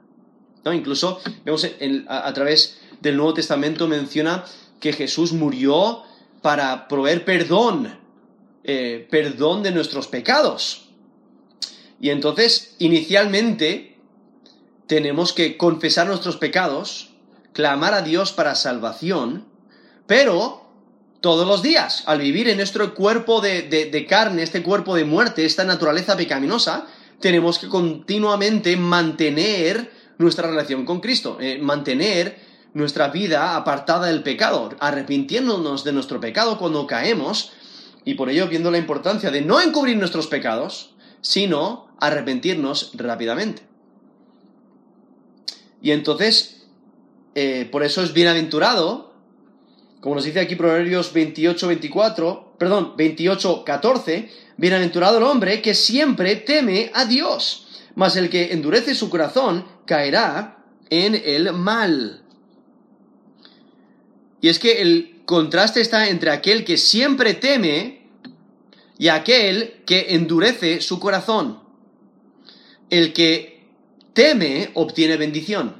¿No? 0.65 0.73
Incluso 0.73 1.19
vemos 1.45 1.65
a 2.07 2.33
través 2.33 2.77
del 2.99 3.17
Nuevo 3.17 3.33
Testamento 3.33 3.87
menciona 3.87 4.45
que 4.79 4.93
Jesús 4.93 5.31
murió 5.31 6.03
para 6.41 6.87
proveer 6.87 7.23
perdón 7.25 8.01
eh, 8.63 9.07
perdón 9.09 9.63
de 9.63 9.71
nuestros 9.71 10.07
pecados. 10.07 10.89
Y 11.99 12.09
entonces, 12.09 12.75
inicialmente, 12.79 13.97
tenemos 14.87 15.33
que 15.33 15.57
confesar 15.57 16.07
nuestros 16.07 16.37
pecados, 16.37 17.13
clamar 17.53 17.93
a 17.93 18.01
Dios 18.01 18.31
para 18.33 18.55
salvación, 18.55 19.45
pero 20.07 20.61
todos 21.21 21.47
los 21.47 21.61
días, 21.61 22.03
al 22.07 22.19
vivir 22.19 22.49
en 22.49 22.57
nuestro 22.57 22.95
cuerpo 22.95 23.39
de, 23.39 24.05
carne, 24.09 24.43
este 24.43 24.63
cuerpo 24.63 24.95
de 24.95 25.05
muerte, 25.05 25.45
esta 25.45 25.63
naturaleza 25.63 26.17
pecaminosa, 26.17 26.87
tenemos 27.19 27.59
que 27.59 27.69
continuamente 27.69 28.75
mantener 28.75 29.91
nuestra 30.17 30.47
relación 30.47 30.85
con 30.85 30.99
Cristo, 30.99 31.37
eh, 31.39 31.59
mantener 31.61 32.39
nuestra 32.73 33.09
vida 33.09 33.55
apartada 33.55 34.07
del 34.07 34.23
pecado, 34.23 34.75
arrepintiéndonos 34.79 35.83
de 35.83 35.93
nuestro 35.93 36.19
pecado 36.19 36.57
cuando 36.57 36.87
caemos 36.87 37.53
y 38.05 38.15
por 38.15 38.29
ello 38.29 38.47
viendo 38.47 38.71
la 38.71 38.77
importancia 38.77 39.31
de 39.31 39.41
no 39.41 39.61
encubrir 39.61 39.97
nuestros 39.97 40.27
pecados, 40.27 40.95
sino 41.21 41.87
arrepentirnos 41.99 42.91
rápidamente. 42.95 43.63
Y 45.81 45.91
entonces, 45.91 46.63
eh, 47.35 47.67
por 47.71 47.83
eso 47.83 48.03
es 48.03 48.13
bienaventurado, 48.13 49.13
como 49.99 50.15
nos 50.15 50.23
dice 50.23 50.39
aquí 50.39 50.55
Proverbios 50.55 51.13
28, 51.13 51.67
24, 51.67 52.55
perdón, 52.57 52.93
28, 52.97 53.63
14, 53.63 54.29
bienaventurado 54.57 55.17
el 55.17 55.23
hombre 55.23 55.61
que 55.61 55.75
siempre 55.75 56.35
teme 56.35 56.91
a 56.93 57.05
Dios, 57.05 57.67
mas 57.95 58.15
el 58.15 58.29
que 58.29 58.51
endurece 58.51 58.95
su 58.95 59.09
corazón 59.09 59.65
caerá 59.85 60.63
en 60.89 61.15
el 61.15 61.53
mal. 61.53 62.23
Y 64.41 64.49
es 64.49 64.57
que 64.57 64.81
el 64.81 65.10
contraste 65.31 65.79
está 65.79 66.09
entre 66.09 66.29
aquel 66.29 66.65
que 66.65 66.77
siempre 66.77 67.33
teme 67.33 68.01
y 68.99 69.07
aquel 69.07 69.81
que 69.85 70.07
endurece 70.09 70.81
su 70.81 70.99
corazón. 70.99 71.61
el 72.89 73.13
que 73.13 73.63
teme 74.11 74.71
obtiene 74.73 75.15
bendición, 75.15 75.77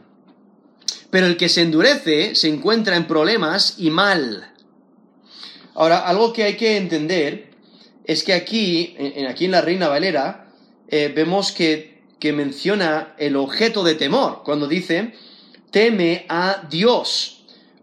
pero 1.10 1.28
el 1.28 1.36
que 1.36 1.50
se 1.50 1.64
endurece 1.64 2.36
se 2.36 2.48
encuentra 2.48 2.96
en 2.96 3.08
problemas 3.08 3.76
y 3.78 3.90
mal. 3.90 4.54
Ahora, 5.76 6.08
algo 6.08 6.32
que 6.32 6.44
hay 6.44 6.56
que 6.56 6.78
entender 6.78 7.52
es 8.06 8.24
que 8.24 8.34
aquí, 8.34 8.96
en, 8.98 9.28
aquí 9.28 9.44
en 9.44 9.52
la 9.52 9.60
Reina 9.60 9.90
Valera, 9.90 10.48
eh, 10.88 11.12
vemos 11.14 11.52
que, 11.52 12.04
que 12.20 12.32
menciona 12.32 13.16
el 13.18 13.36
objeto 13.36 13.84
de 13.84 13.96
temor, 13.96 14.44
cuando 14.46 14.70
dice, 14.70 15.14
teme 15.72 16.26
a 16.30 16.66
Dios, 16.70 17.40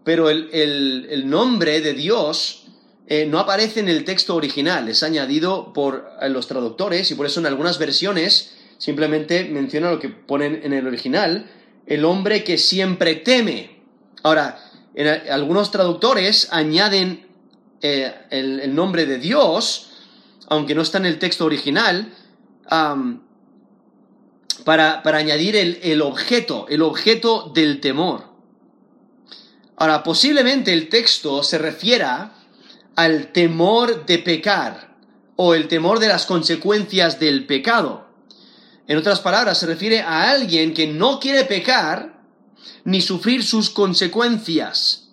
pero 0.09 0.27
el, 0.31 1.29
nombre 1.29 1.81
de 1.81 1.93
Dios 1.93 2.63
eh, 3.05 3.27
no 3.27 3.37
aparece 3.37 3.79
en 3.79 3.89
el 3.89 4.03
texto 4.05 4.35
original, 4.35 4.89
es 4.89 5.03
añadido 5.03 5.71
por 5.71 6.09
los 6.29 6.47
traductores 6.47 7.11
y 7.11 7.13
por 7.13 7.27
eso 7.27 7.39
en 7.39 7.45
algunas 7.45 7.77
versiones 7.77 8.55
simplemente 8.79 9.43
menciona 9.43 9.91
lo 9.91 9.99
que 9.99 10.09
ponen 10.09 10.61
en 10.63 10.73
el 10.73 10.87
original, 10.87 11.51
el 11.85 12.05
hombre 12.05 12.43
que 12.43 12.57
siempre 12.57 13.17
teme. 13.17 13.83
Ahora, 14.23 14.59
algunos 15.29 15.69
traductores 15.69 16.47
añaden 16.49 17.27
eh, 17.83 18.11
el, 18.31 18.73
nombre 18.73 19.05
de 19.05 19.19
Dios, 19.19 19.91
aunque 20.47 20.73
no 20.73 20.81
está 20.81 20.97
en 20.97 21.05
el 21.05 21.19
texto 21.19 21.45
original, 21.45 22.15
para, 24.65 25.03
añadir 25.03 25.55
el, 25.55 25.77
el 25.83 26.01
objeto, 26.01 26.65
el 26.67 26.81
objeto 26.81 27.51
del 27.53 27.79
temor. 27.79 28.28
Ahora, 29.79 30.03
posiblemente 30.03 30.73
el 30.73 30.89
texto 30.89 31.41
se 31.41 31.57
refiera 31.57 32.33
al 32.95 33.31
temor 33.31 34.05
de 34.05 34.19
pecar 34.19 34.97
o 35.37 35.55
el 35.55 35.69
temor 35.69 35.99
de 35.99 36.09
las 36.09 36.25
consecuencias 36.25 37.17
del 37.17 37.45
pecado. 37.45 38.09
En 38.89 38.97
otras 38.97 39.21
palabras, 39.21 39.57
se 39.57 39.67
refiere 39.67 40.01
a 40.01 40.31
alguien 40.31 40.73
que 40.73 40.85
no 40.87 41.17
quiere 41.21 41.45
pecar 41.45 42.25
ni 42.83 42.99
sufrir 42.99 43.41
sus 43.41 43.69
consecuencias. 43.69 45.11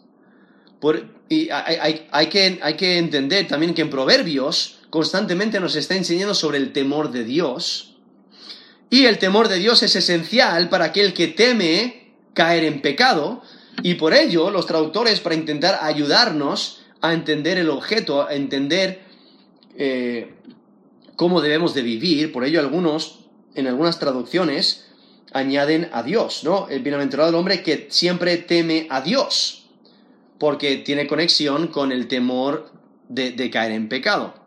y 1.29 1.49
hay, 1.51 2.27
que, 2.29 2.59
hay 2.61 2.75
que 2.75 2.99
entender 2.99 3.47
también 3.47 3.73
que 3.73 3.83
en 3.83 3.91
Proverbios 3.91 4.81
constantemente 4.91 5.61
nos 5.61 5.77
está 5.77 5.95
enseñando 5.95 6.35
sobre 6.35 6.59
el 6.59 6.73
temor 6.73 7.13
de 7.13 7.23
Dios. 7.23 7.99
Y 8.91 9.05
el 9.05 9.19
temor 9.19 9.47
de 9.47 9.59
Dios 9.59 9.85
es 9.85 9.95
esencial 9.95 10.69
para 10.69 10.87
aquel 10.87 11.15
que 11.15 11.29
teme 11.29 12.17
caer 12.35 12.65
en 12.65 12.83
pecado. 12.83 13.43
Y 13.83 13.95
por 13.95 14.15
ello, 14.15 14.51
los 14.51 14.67
traductores, 14.67 15.21
para 15.21 15.35
intentar 15.35 15.79
ayudarnos 15.83 16.83
a 17.01 17.13
entender 17.13 17.59
el 17.59 17.71
objeto, 17.71 18.27
a 18.27 18.35
entender 18.35 19.03
eh, 19.77 20.35
cómo 21.17 21.41
debemos 21.41 21.75
de 21.75 21.83
vivir, 21.83 22.33
por 22.33 22.45
ello 22.45 22.61
algunos, 22.61 23.21
en 23.55 23.67
algunas 23.67 23.99
traducciones, 23.99 24.87
añaden 25.33 25.91
a 25.93 26.03
Dios, 26.03 26.45
¿no? 26.45 26.69
El 26.69 26.83
bienaventurado 26.83 27.31
del 27.31 27.39
hombre 27.39 27.63
que 27.63 27.89
siempre 27.91 28.37
teme 28.39 28.87
a 28.91 29.01
Dios, 29.01 29.67
porque 30.39 30.77
tiene 30.77 31.07
conexión 31.07 31.69
con 31.69 31.93
el 31.93 32.09
temor 32.09 32.71
de 33.09 33.51
caer 33.51 33.73
en 33.73 33.89
pecado. 33.89 34.47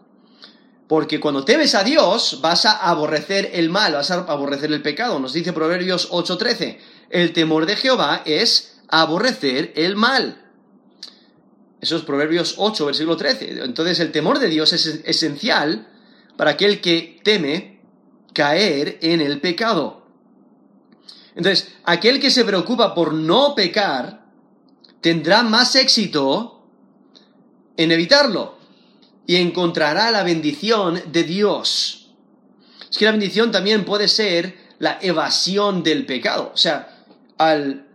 Porque 0.90 1.20
cuando 1.20 1.46
temes 1.46 1.76
a 1.76 1.84
Dios, 1.84 2.40
vas 2.42 2.66
a 2.66 2.90
aborrecer 2.90 3.52
el 3.54 3.70
mal, 3.70 3.94
vas 3.94 4.10
a 4.10 4.22
aborrecer 4.22 4.72
el 4.74 4.82
pecado. 4.82 5.20
Nos 5.20 5.34
dice 5.34 5.54
Proverbios 5.54 6.10
8:13, 6.10 6.80
el 7.12 7.32
temor 7.32 7.68
de 7.68 7.76
Jehová 7.76 8.24
es 8.26 8.69
aborrecer 8.92 9.74
el 9.76 9.96
mal. 9.96 10.46
Eso 11.82 11.96
es 11.96 12.04
Proverbios 12.04 12.56
8, 12.58 12.86
versículo 12.86 13.16
13. 13.16 13.64
Entonces 13.64 14.00
el 14.00 14.12
temor 14.12 14.40
de 14.40 14.50
Dios 14.50 14.74
es 14.74 14.86
esencial 15.06 15.88
para 16.36 16.52
aquel 16.52 16.82
que 16.82 17.20
teme 17.24 17.82
caer 18.34 19.00
en 19.02 19.22
el 19.22 19.40
pecado. 19.40 20.06
Entonces, 21.36 21.74
aquel 21.86 22.20
que 22.20 22.32
se 22.32 22.44
preocupa 22.44 22.94
por 22.94 23.14
no 23.14 23.56
pecar 23.56 24.26
tendrá 25.02 25.44
más 25.44 25.76
éxito 25.76 26.66
en 27.78 27.92
evitarlo 27.92 28.58
y 29.26 29.38
encontrará 29.38 30.12
la 30.12 30.24
bendición 30.24 31.02
de 31.12 31.24
Dios. 31.24 32.12
Es 32.90 32.98
que 32.98 33.06
la 33.06 33.12
bendición 33.12 33.52
también 33.52 33.86
puede 33.86 34.08
ser 34.08 34.58
la 34.80 34.98
evasión 35.02 35.84
del 35.84 36.06
pecado. 36.06 36.52
O 36.54 36.58
sea, 36.58 37.06
al, 37.38 37.89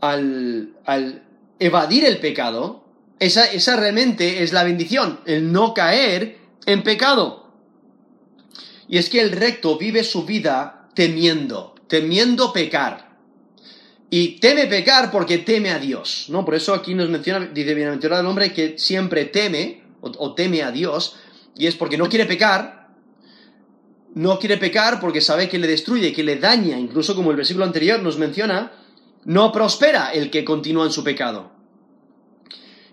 al, 0.00 0.74
al 0.84 1.22
evadir 1.58 2.04
el 2.04 2.18
pecado, 2.18 2.84
esa, 3.18 3.44
esa 3.46 3.76
realmente 3.76 4.42
es 4.42 4.52
la 4.52 4.64
bendición, 4.64 5.20
el 5.26 5.52
no 5.52 5.74
caer 5.74 6.38
en 6.66 6.82
pecado. 6.82 7.50
Y 8.88 8.98
es 8.98 9.08
que 9.08 9.20
el 9.20 9.32
recto 9.32 9.78
vive 9.78 10.04
su 10.04 10.24
vida 10.24 10.88
temiendo, 10.94 11.74
temiendo 11.88 12.52
pecar. 12.52 13.16
Y 14.08 14.38
teme 14.38 14.66
pecar 14.66 15.10
porque 15.10 15.38
teme 15.38 15.70
a 15.70 15.78
Dios, 15.78 16.26
¿no? 16.28 16.44
Por 16.44 16.54
eso 16.54 16.74
aquí 16.74 16.94
nos 16.94 17.08
menciona, 17.08 17.46
dice 17.46 17.74
bienaventurado 17.74 18.22
el 18.22 18.28
hombre 18.28 18.52
que 18.52 18.78
siempre 18.78 19.24
teme, 19.24 19.82
o, 20.00 20.34
teme 20.34 20.62
a 20.62 20.70
Dios, 20.70 21.16
y 21.56 21.66
es 21.66 21.74
porque 21.74 21.98
no 21.98 22.08
quiere 22.08 22.26
pecar, 22.26 22.90
no 24.14 24.38
quiere 24.38 24.58
pecar 24.58 25.00
porque 25.00 25.20
sabe 25.20 25.48
que 25.48 25.58
le 25.58 25.66
destruye, 25.66 26.12
que 26.12 26.22
le 26.22 26.36
daña, 26.36 26.78
incluso 26.78 27.16
como 27.16 27.32
el 27.32 27.36
versículo 27.36 27.64
anterior 27.64 28.00
nos 28.00 28.16
menciona, 28.16 28.72
no 29.26 29.52
prospera 29.52 30.10
el 30.12 30.30
que 30.30 30.44
continúa 30.44 30.86
en 30.86 30.92
su 30.92 31.04
pecado. 31.04 31.52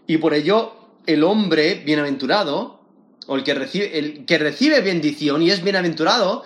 Y 0.05 0.17
por 0.17 0.33
ello 0.33 0.73
el 1.05 1.23
hombre 1.23 1.81
bienaventurado, 1.85 2.81
o 3.27 3.35
el 3.37 3.43
que 3.43 3.53
recibe, 3.53 3.97
el 3.97 4.25
que 4.25 4.37
recibe 4.37 4.81
bendición 4.81 5.41
y 5.41 5.49
es 5.49 5.63
bienaventurado, 5.63 6.43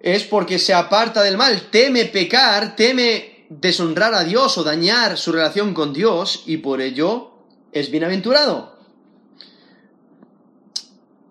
es 0.00 0.24
porque 0.24 0.58
se 0.58 0.72
aparta 0.72 1.22
del 1.22 1.36
mal, 1.36 1.68
teme 1.70 2.06
pecar, 2.06 2.74
teme 2.74 3.46
deshonrar 3.50 4.14
a 4.14 4.24
Dios 4.24 4.56
o 4.56 4.64
dañar 4.64 5.18
su 5.18 5.30
relación 5.32 5.74
con 5.74 5.92
Dios 5.92 6.44
y 6.46 6.56
por 6.56 6.80
ello 6.80 7.32
es 7.70 7.90
bienaventurado 7.90 8.72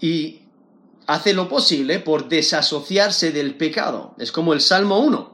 y 0.02 0.42
hace 1.06 1.34
lo 1.34 1.48
posible 1.48 2.00
por 2.00 2.28
desasociarse 2.28 3.32
del 3.32 3.56
pecado. 3.56 4.16
Es 4.18 4.32
como 4.32 4.54
el 4.54 4.60
Salmo 4.60 5.00
1. 5.00 5.31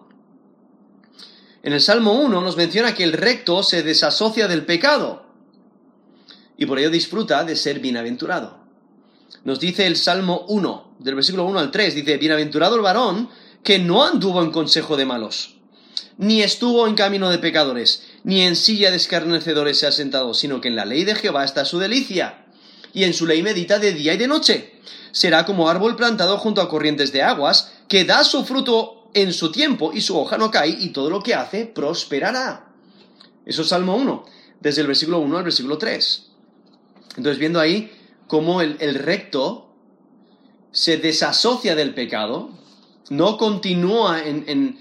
En 1.68 1.74
el 1.74 1.82
Salmo 1.82 2.14
1 2.14 2.40
nos 2.40 2.56
menciona 2.56 2.96
que 2.96 3.04
el 3.04 3.12
recto 3.12 3.62
se 3.62 3.84
desasocia 3.84 4.48
del 4.48 4.64
pecado 4.64 5.26
y 6.58 6.66
por 6.66 6.80
ello 6.80 6.90
disfruta 6.90 7.44
de 7.44 7.58
ser 7.58 7.82
bienaventurado. 7.82 8.60
Nos 9.44 9.60
dice 9.60 9.86
el 9.86 9.98
Salmo 9.98 10.46
1, 10.48 10.96
del 11.00 11.16
versículo 11.16 11.44
1 11.44 11.60
al 11.60 11.70
3, 11.70 11.94
dice, 11.94 12.16
Bienaventurado 12.16 12.78
el 12.78 12.84
varón 12.84 13.28
que 13.64 13.80
no 13.80 14.06
anduvo 14.06 14.42
en 14.44 14.52
consejo 14.52 14.96
de 14.96 15.06
malos, 15.06 15.58
ni 16.18 16.42
estuvo 16.42 16.88
en 16.88 16.96
camino 16.96 17.30
de 17.30 17.38
pecadores, 17.38 18.04
ni 18.24 18.44
en 18.44 18.56
silla 18.56 18.90
de 18.90 18.96
escarnecedores 18.96 19.78
se 19.78 19.88
ha 19.88 19.92
sentado, 19.92 20.34
sino 20.34 20.62
que 20.62 20.70
en 20.70 20.78
la 20.78 20.86
ley 20.86 21.04
de 21.04 21.16
Jehová 21.16 21.44
está 21.44 21.66
su 21.66 21.80
delicia 21.80 22.46
y 22.94 23.04
en 23.04 23.14
su 23.14 23.28
ley 23.28 23.44
medita 23.44 23.78
de 23.78 23.92
día 23.92 24.14
y 24.14 24.18
de 24.18 24.30
noche. 24.30 24.80
Será 25.12 25.46
como 25.46 25.68
árbol 25.68 25.98
plantado 25.98 26.38
junto 26.38 26.62
a 26.62 26.70
corrientes 26.70 27.12
de 27.12 27.24
aguas, 27.24 27.74
que 27.90 28.06
da 28.06 28.24
su 28.24 28.46
fruto 28.46 28.97
en 29.22 29.34
su 29.34 29.52
tiempo 29.52 29.92
y 29.94 30.02
su 30.02 30.16
hoja 30.16 30.38
no 30.38 30.52
cae 30.52 30.70
y 30.70 30.90
todo 30.90 31.10
lo 31.10 31.24
que 31.24 31.34
hace 31.34 31.66
prosperará. 31.66 32.68
Eso 33.46 33.64
es 33.64 33.70
Salmo 33.70 33.96
1, 33.96 34.26
desde 34.60 34.82
el 34.82 34.88
versículo 34.88 35.20
1 35.20 35.38
al 35.40 35.44
versículo 35.44 35.78
3. 35.80 36.28
Entonces 37.18 37.40
viendo 37.40 37.60
ahí 37.60 37.92
cómo 38.28 38.62
el, 38.62 38.96
recto 38.96 39.74
se 40.72 40.98
desasocia 40.98 41.76
del 41.76 41.96
pecado, 41.96 42.52
no 43.10 43.38
continúa 43.38 44.22
en, 44.24 44.78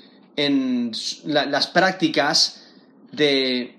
las 1.25 1.67
prácticas 1.69 2.67
de, 3.13 3.79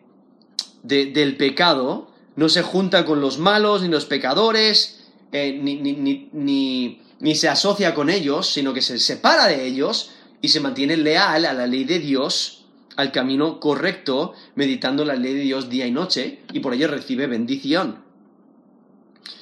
del 0.82 1.38
pecado, 1.38 2.10
no 2.36 2.50
se 2.50 2.64
junta 2.64 3.06
con 3.06 3.22
los 3.22 3.38
malos 3.38 3.84
ni 3.84 3.90
los 3.90 4.06
pecadores, 4.06 5.04
eh, 5.32 5.54
ni, 5.62 7.36
se 7.36 7.48
asocia 7.48 7.94
con 7.94 8.10
ellos, 8.10 8.50
sino 8.50 8.74
que 8.74 8.82
se 8.82 8.98
separa 8.98 9.46
de 9.48 9.68
ellos 9.68 10.12
y 10.42 10.50
se 10.50 10.60
mantiene 10.60 10.98
leal 10.98 11.46
a 11.46 11.54
la 11.54 11.68
ley 11.68 11.84
de 11.84 12.00
Dios, 12.00 12.66
al 12.96 13.12
camino 13.12 13.60
correcto, 13.60 14.34
meditando 14.56 15.06
la 15.06 15.16
ley 15.16 15.34
de 15.34 15.42
Dios 15.42 15.70
día 15.70 15.88
y 15.88 15.92
noche, 15.92 16.42
y 16.54 16.60
por 16.60 16.74
ello 16.74 16.88
recibe 16.88 17.28
bendición. 17.28 18.04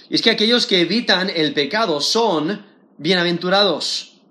Y 0.10 0.16
es 0.16 0.22
que 0.22 0.32
aquellos 0.32 0.68
que 0.68 0.82
evitan 0.82 1.30
el 1.30 1.54
pecado 1.54 2.00
son 2.02 2.66
bienaventurados. 2.98 4.22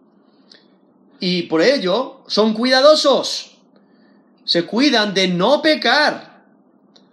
Y 1.20 1.42
por 1.42 1.62
ello 1.62 2.22
son 2.26 2.54
cuidadosos. 2.54 3.56
Se 4.44 4.64
cuidan 4.64 5.14
de 5.14 5.28
no 5.28 5.62
pecar, 5.62 6.44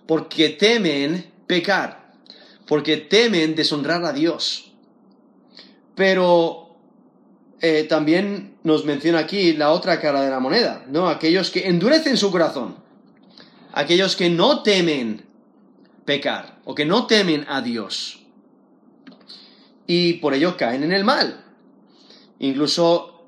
porque 0.06 0.50
temen 0.50 1.32
pecar, 1.48 2.14
porque 2.68 2.98
temen 2.98 3.56
deshonrar 3.56 4.04
a 4.04 4.12
Dios. 4.12 4.74
Pero 5.96 6.76
eh, 7.62 7.86
también 7.88 8.51
nos 8.64 8.86
menciona 8.86 9.20
aquí 9.20 9.54
la 9.54 9.72
otra 9.72 10.00
cara 10.00 10.22
de 10.22 10.30
la 10.30 10.40
moneda, 10.40 10.86
¿no? 10.90 11.10
Aquellos 11.10 11.50
que 11.50 11.68
endurecen 11.68 12.18
su 12.18 12.32
corazón, 12.32 12.76
aquellos 13.74 14.16
que 14.16 14.30
no 14.30 14.62
temen 14.64 15.26
pecar 16.06 16.60
o 16.66 16.76
que 16.76 16.86
no 16.86 17.08
temen 17.08 17.46
a 17.48 17.62
Dios 17.62 18.22
y 19.88 20.14
por 20.14 20.34
ello 20.34 20.56
caen 20.56 20.84
en 20.84 20.94
el 20.94 21.04
mal. 21.04 21.44
Incluso 22.40 23.26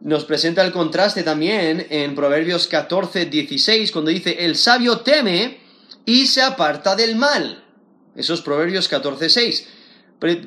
nos 0.00 0.24
presenta 0.24 0.64
el 0.64 0.72
contraste 0.72 1.22
también 1.22 1.86
en 1.90 2.14
Proverbios 2.14 2.66
14, 2.66 3.26
16, 3.26 3.92
cuando 3.92 4.10
dice, 4.10 4.44
el 4.44 4.56
sabio 4.56 5.00
teme 5.00 5.60
y 6.06 6.26
se 6.26 6.40
aparta 6.40 6.96
del 6.96 7.16
mal. 7.16 7.64
Esos 8.16 8.40
Proverbios 8.40 8.88
14, 8.88 9.28
6. 9.28 9.68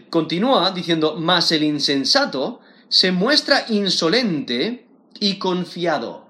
continúa 0.09 0.71
diciendo, 0.71 1.15
mas 1.19 1.51
el 1.51 1.63
insensato 1.63 2.61
se 2.91 3.13
muestra 3.13 3.65
insolente 3.69 4.85
y 5.17 5.39
confiado. 5.39 6.27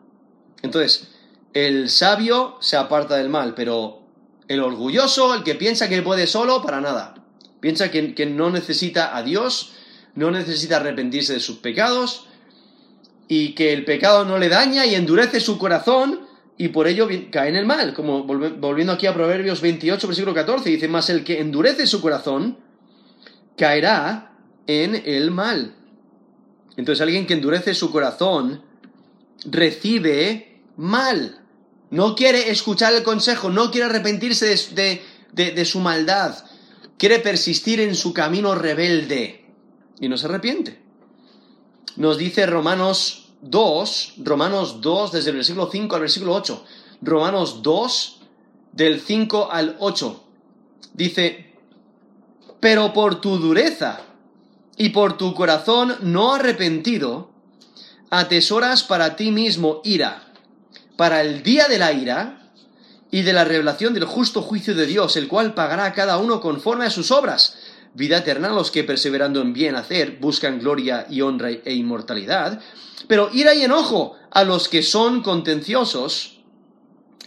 Entonces, 0.61 1.07
el 1.53 1.89
sabio 1.89 2.57
se 2.61 2.77
aparta 2.77 3.17
del 3.17 3.29
mal, 3.29 3.55
pero 3.55 4.03
el 4.47 4.59
orgulloso, 4.61 5.33
el 5.33 5.43
que 5.43 5.55
piensa 5.55 5.89
que 5.89 6.03
puede 6.03 6.27
solo, 6.27 6.61
para 6.61 6.79
nada. 6.79 7.15
Piensa 7.59 7.89
que, 7.89 8.25
no 8.27 8.51
necesita 8.51 9.17
a 9.17 9.23
Dios, 9.23 9.73
no 10.13 10.29
necesita 10.29 10.77
arrepentirse 10.77 11.33
de 11.33 11.39
sus 11.39 11.57
pecados, 11.57 12.27
y 13.27 13.53
que 13.55 13.73
el 13.73 13.83
pecado 13.83 14.23
no 14.23 14.37
le 14.37 14.47
daña 14.47 14.85
y 14.85 14.93
endurece 14.93 15.39
su 15.39 15.57
corazón, 15.57 16.27
y 16.57 16.67
por 16.67 16.87
ello 16.87 17.09
cae 17.31 17.49
en 17.49 17.55
el 17.55 17.65
mal. 17.65 17.95
Como 17.95 18.23
volviendo 18.23 18.93
aquí 18.93 19.07
a 19.07 19.15
Proverbios 19.15 19.61
28, 19.61 20.07
versículo 20.07 20.35
14, 20.35 20.69
dice, 20.69 20.87
más 20.87 21.09
el 21.09 21.23
que 21.23 21.39
endurece 21.39 21.87
su 21.87 22.01
corazón, 22.01 22.59
caerá 23.57 24.37
en 24.67 25.01
el 25.05 25.31
mal. 25.31 25.80
Entonces 26.77 27.01
alguien 27.01 27.27
que 27.27 27.33
endurece 27.33 27.73
su 27.73 27.91
corazón 27.91 28.63
recibe 29.45 30.61
mal. 30.77 31.41
No 31.89 32.15
quiere 32.15 32.49
escuchar 32.49 32.93
el 32.93 33.03
consejo, 33.03 33.49
no 33.49 33.71
quiere 33.71 33.87
arrepentirse 33.87 34.55
de, 35.33 35.65
su 35.65 35.79
maldad, 35.79 36.45
quiere 36.97 37.19
persistir 37.19 37.81
en 37.81 37.95
su 37.95 38.13
camino 38.13 38.55
rebelde 38.55 39.45
y 39.99 40.07
no 40.07 40.17
se 40.17 40.27
arrepiente. 40.27 40.81
Nos 41.97 42.17
dice 42.17 42.45
Romanos 42.45 43.33
2, 43.41 44.13
Romanos 44.19 44.79
2 44.79 45.11
desde 45.11 45.31
el 45.31 45.37
versículo 45.37 45.69
5 45.69 45.95
al 45.95 46.01
versículo 46.01 46.33
8, 46.35 46.65
Romanos 47.01 47.61
2 47.61 48.21
del 48.71 49.01
5 49.01 49.51
al 49.51 49.75
8, 49.79 50.23
dice, 50.93 51.53
pero 52.61 52.93
por 52.93 53.19
tu 53.19 53.37
dureza 53.37 53.99
y 54.77 54.89
por 54.89 55.17
tu 55.17 55.33
corazón 55.33 55.95
no 56.01 56.33
arrepentido, 56.33 57.31
atesoras 58.09 58.83
para 58.83 59.15
ti 59.15 59.31
mismo 59.31 59.81
ira, 59.83 60.33
para 60.97 61.21
el 61.21 61.43
día 61.43 61.67
de 61.67 61.77
la 61.77 61.93
ira 61.93 62.51
y 63.09 63.23
de 63.23 63.33
la 63.33 63.43
revelación 63.43 63.93
del 63.93 64.05
justo 64.05 64.41
juicio 64.41 64.73
de 64.73 64.85
Dios, 64.85 65.17
el 65.17 65.27
cual 65.27 65.53
pagará 65.53 65.85
a 65.85 65.93
cada 65.93 66.17
uno 66.17 66.39
conforme 66.41 66.85
a 66.85 66.89
sus 66.89 67.11
obras. 67.11 67.57
Vida 67.93 68.19
eterna 68.19 68.49
a 68.49 68.53
los 68.53 68.71
que 68.71 68.85
perseverando 68.85 69.41
en 69.41 69.51
bien 69.51 69.75
hacer 69.75 70.17
buscan 70.19 70.59
gloria 70.59 71.05
y 71.09 71.21
honra 71.21 71.49
e 71.49 71.73
inmortalidad, 71.73 72.61
pero 73.07 73.29
ira 73.33 73.53
y 73.53 73.63
enojo 73.63 74.15
a 74.31 74.45
los 74.45 74.69
que 74.69 74.81
son 74.81 75.21
contenciosos 75.21 76.39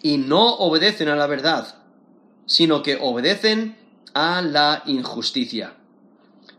y 0.03 0.17
no 0.17 0.55
obedecen 0.57 1.09
a 1.09 1.17
la 1.17 1.27
verdad, 1.27 1.83
sino 2.47 2.83
que 2.83 2.99
obedecen 3.01 3.77
a 4.15 4.41
la 4.41 4.83
injusticia. 4.87 5.75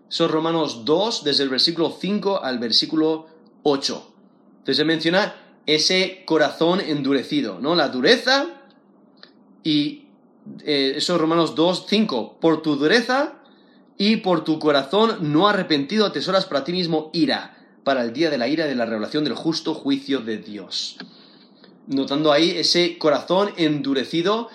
Son 0.07 0.29
Romanos 0.29 0.85
2, 0.85 1.23
desde 1.23 1.43
el 1.43 1.49
versículo 1.49 1.95
5 1.99 2.43
al 2.43 2.59
versículo 2.59 3.27
8. 3.63 4.11
Entonces 4.59 4.85
menciona 4.85 5.35
ese 5.65 6.23
corazón 6.25 6.79
endurecido, 6.81 7.59
¿no? 7.59 7.75
La 7.75 7.89
dureza 7.89 8.47
y 9.63 10.05
eh, 10.63 10.93
eso 10.97 11.17
Romanos 11.17 11.55
2, 11.55 11.85
5. 11.87 12.37
Por 12.39 12.61
tu 12.61 12.75
dureza 12.75 13.33
y 13.97 14.17
por 14.17 14.43
tu 14.43 14.59
corazón 14.59 15.33
no 15.33 15.47
arrepentido 15.47 16.05
atesoras 16.05 16.45
para 16.45 16.63
ti 16.63 16.71
mismo 16.71 17.09
ira, 17.13 17.57
para 17.83 18.03
el 18.03 18.13
día 18.13 18.29
de 18.29 18.37
la 18.37 18.47
ira 18.47 18.65
de 18.65 18.75
la 18.75 18.85
revelación 18.85 19.23
del 19.23 19.33
justo 19.33 19.73
juicio 19.73 20.19
de 20.19 20.37
Dios. 20.37 20.97
Notando 21.87 22.31
ahí 22.31 22.51
ese 22.51 22.97
corazón 22.97 23.51
endurecido 23.57 24.49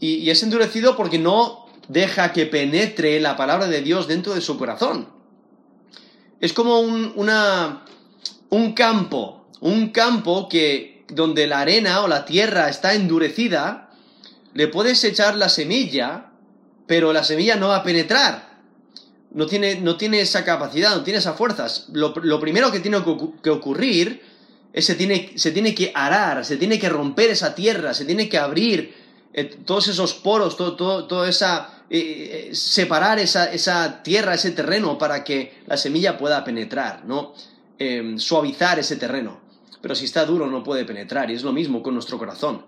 y 0.00 0.28
es 0.30 0.42
endurecido 0.42 0.96
porque 0.96 1.20
no 1.20 1.61
deja 1.88 2.32
que 2.32 2.46
penetre 2.46 3.20
la 3.20 3.36
palabra 3.36 3.66
de 3.66 3.82
Dios 3.82 4.08
dentro 4.08 4.34
de 4.34 4.40
su 4.40 4.58
corazón. 4.58 5.08
Es 6.40 6.52
como 6.52 6.80
un, 6.80 7.12
un 8.48 8.72
campo, 8.72 9.46
un 9.60 9.90
campo 9.90 10.48
que 10.48 11.04
donde 11.08 11.46
la 11.46 11.60
arena 11.60 12.00
o 12.02 12.08
la 12.08 12.24
tierra 12.24 12.68
está 12.68 12.94
endurecida, 12.94 13.90
le 14.54 14.68
puedes 14.68 15.02
echar 15.04 15.36
la 15.36 15.48
semilla, 15.48 16.30
pero 16.86 17.12
la 17.12 17.24
semilla 17.24 17.56
no 17.56 17.68
va 17.68 17.76
a 17.76 17.82
penetrar. 17.84 18.50
No 19.30 19.46
tiene, 19.46 19.76
no 19.76 19.96
tiene 19.96 20.20
esa 20.20 20.44
capacidad, 20.44 20.94
no 20.94 21.04
tiene 21.04 21.18
esas 21.18 21.36
fuerzas. 21.36 21.86
Lo, 21.92 22.12
primero 22.40 22.70
que 22.70 22.80
tiene 22.80 22.98
que 23.42 23.50
ocurrir 23.50 24.22
es 24.72 24.84
se 24.84 24.94
tiene, 24.94 25.32
se 25.36 25.52
tiene 25.52 25.74
que 25.74 25.92
arar, 25.94 26.44
se 26.44 26.56
tiene 26.56 26.78
que 26.78 26.88
romper 26.88 27.30
esa 27.30 27.54
tierra, 27.54 27.94
se 27.94 28.04
tiene 28.04 28.28
que 28.28 28.38
abrir 28.38 29.01
eh, 29.34 29.44
todos 29.64 29.88
esos 29.88 30.14
poros, 30.14 30.56
todo, 30.56 30.76
todo, 30.76 31.06
toda 31.06 31.28
esa... 31.28 31.84
Eh, 31.90 32.48
eh, 32.50 32.54
separar 32.54 33.18
esa, 33.18 33.52
esa, 33.52 34.02
tierra, 34.02 34.34
ese 34.34 34.52
terreno, 34.52 34.96
para 34.96 35.24
que 35.24 35.62
la 35.66 35.76
semilla 35.76 36.16
pueda 36.16 36.42
penetrar, 36.42 37.04
¿no? 37.04 37.34
Em, 37.78 38.18
suavizar 38.18 38.78
ese 38.78 38.96
terreno. 38.96 39.40
Pero 39.82 39.94
si 39.94 40.06
está 40.06 40.24
duro 40.24 40.46
no 40.46 40.62
puede 40.62 40.86
penetrar, 40.86 41.30
y 41.30 41.34
es 41.34 41.42
lo 41.42 41.52
mismo 41.52 41.82
con 41.82 41.92
nuestro 41.92 42.16
corazón. 42.16 42.64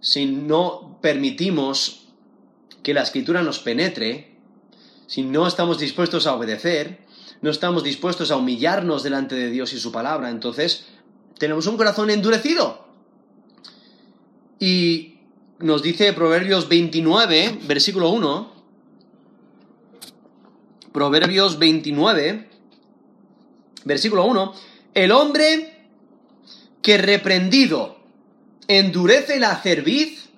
Si 0.00 0.26
no 0.26 0.98
permitimos 1.00 2.08
que 2.84 2.94
la 2.94 3.02
escritura 3.02 3.42
nos 3.42 3.58
penetre, 3.58 4.36
si 5.08 5.22
no 5.22 5.48
estamos 5.48 5.78
dispuestos 5.78 6.26
a 6.28 6.34
obedecer, 6.34 7.00
no 7.42 7.50
estamos 7.50 7.82
dispuestos 7.82 8.30
a 8.30 8.36
humillarnos 8.36 9.02
delante 9.02 9.34
de 9.34 9.50
Dios 9.50 9.72
y 9.72 9.80
su 9.80 9.90
palabra, 9.90 10.30
entonces 10.30 10.86
tenemos 11.38 11.66
un 11.66 11.76
corazón 11.76 12.10
endurecido. 12.10 12.86
Y 14.60 15.15
nos 15.58 15.82
dice 15.82 16.12
Proverbios 16.12 16.68
29, 16.68 17.60
versículo 17.66 18.10
1. 18.10 18.52
Proverbios 20.92 21.58
29, 21.58 22.48
versículo 23.84 24.24
1. 24.24 24.54
El 24.94 25.12
hombre 25.12 25.88
que 26.82 26.98
reprendido 26.98 27.98
endurece 28.68 29.38
la 29.38 29.56
cerviz, 29.56 30.28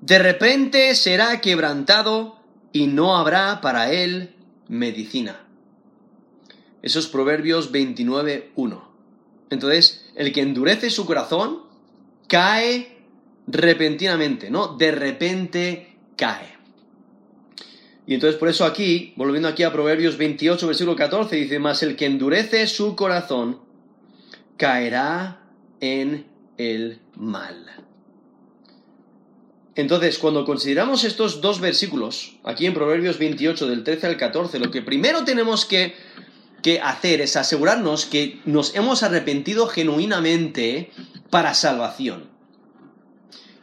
de 0.00 0.18
repente 0.18 0.94
será 0.94 1.40
quebrantado 1.40 2.36
y 2.72 2.86
no 2.86 3.16
habrá 3.16 3.60
para 3.60 3.92
él 3.92 4.34
medicina. 4.68 5.46
Esos 6.82 7.06
Proverbios 7.06 7.70
29, 7.72 8.52
1. 8.56 8.88
Entonces, 9.50 10.10
el 10.16 10.32
que 10.32 10.42
endurece 10.42 10.90
su 10.90 11.06
corazón 11.06 11.62
cae 12.28 12.93
repentinamente, 13.46 14.50
¿no? 14.50 14.76
De 14.76 14.90
repente 14.92 15.96
cae. 16.16 16.54
Y 18.06 18.14
entonces 18.14 18.38
por 18.38 18.48
eso 18.48 18.64
aquí, 18.64 19.14
volviendo 19.16 19.48
aquí 19.48 19.62
a 19.62 19.72
Proverbios 19.72 20.16
28, 20.18 20.66
versículo 20.66 20.96
14, 20.96 21.36
dice, 21.36 21.58
más 21.58 21.82
el 21.82 21.96
que 21.96 22.06
endurece 22.06 22.66
su 22.66 22.94
corazón 22.96 23.60
caerá 24.56 25.40
en 25.80 26.26
el 26.58 27.00
mal. 27.16 27.84
Entonces, 29.76 30.18
cuando 30.18 30.44
consideramos 30.44 31.02
estos 31.02 31.40
dos 31.40 31.60
versículos, 31.60 32.36
aquí 32.44 32.66
en 32.66 32.74
Proverbios 32.74 33.18
28, 33.18 33.66
del 33.66 33.82
13 33.82 34.06
al 34.06 34.16
14, 34.16 34.60
lo 34.60 34.70
que 34.70 34.82
primero 34.82 35.24
tenemos 35.24 35.64
que, 35.64 35.94
que 36.62 36.80
hacer 36.80 37.20
es 37.20 37.36
asegurarnos 37.36 38.06
que 38.06 38.40
nos 38.44 38.76
hemos 38.76 39.02
arrepentido 39.02 39.66
genuinamente 39.66 40.92
para 41.30 41.54
salvación. 41.54 42.33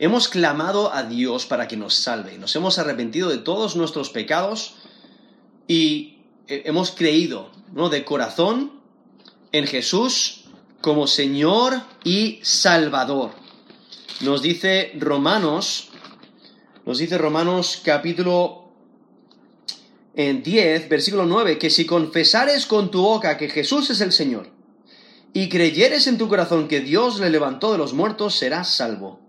Hemos 0.02 0.30
clamado 0.30 0.92
a 0.92 1.04
Dios 1.04 1.46
para 1.46 1.68
que 1.68 1.78
nos 1.78 1.94
salve. 1.94 2.40
Nos 2.40 2.56
hemos 2.56 2.80
arrepentido 2.80 3.30
de 3.30 3.38
todos 3.38 3.76
nuestros 3.76 4.10
pecados 4.10 4.74
y 5.68 6.24
eh, 6.48 6.64
hemos 6.66 6.90
creído, 6.90 7.52
¿no? 7.72 7.88
De 7.88 8.04
corazón 8.04 8.72
en 9.52 9.68
Jesús 9.68 10.46
como 10.82 11.06
Señor 11.06 11.84
y 12.04 12.40
Salvador. 12.42 13.30
Nos 14.22 14.42
dice 14.42 14.92
Romanos, 14.98 15.90
nos 16.84 16.98
dice 16.98 17.20
Romanos 17.20 17.80
capítulo 17.86 18.72
en 20.16 20.42
10, 20.42 20.90
versículo 20.90 21.28
9, 21.28 21.60
que 21.60 21.70
si 21.70 21.86
confesares 21.86 22.66
con 22.66 22.90
tu 22.90 23.04
boca 23.04 23.38
que 23.38 23.50
Jesús 23.50 23.92
es 23.92 24.02
el 24.02 24.12
Señor 24.12 24.50
y 25.32 25.48
creyeres 25.48 26.08
en 26.08 26.18
tu 26.18 26.28
corazón 26.28 26.68
que 26.68 26.80
Dios 26.80 27.20
le 27.20 27.30
levantó 27.30 27.72
de 27.72 27.78
los 27.78 27.94
muertos, 27.94 28.34
serás 28.34 28.68
salvo 28.68 29.22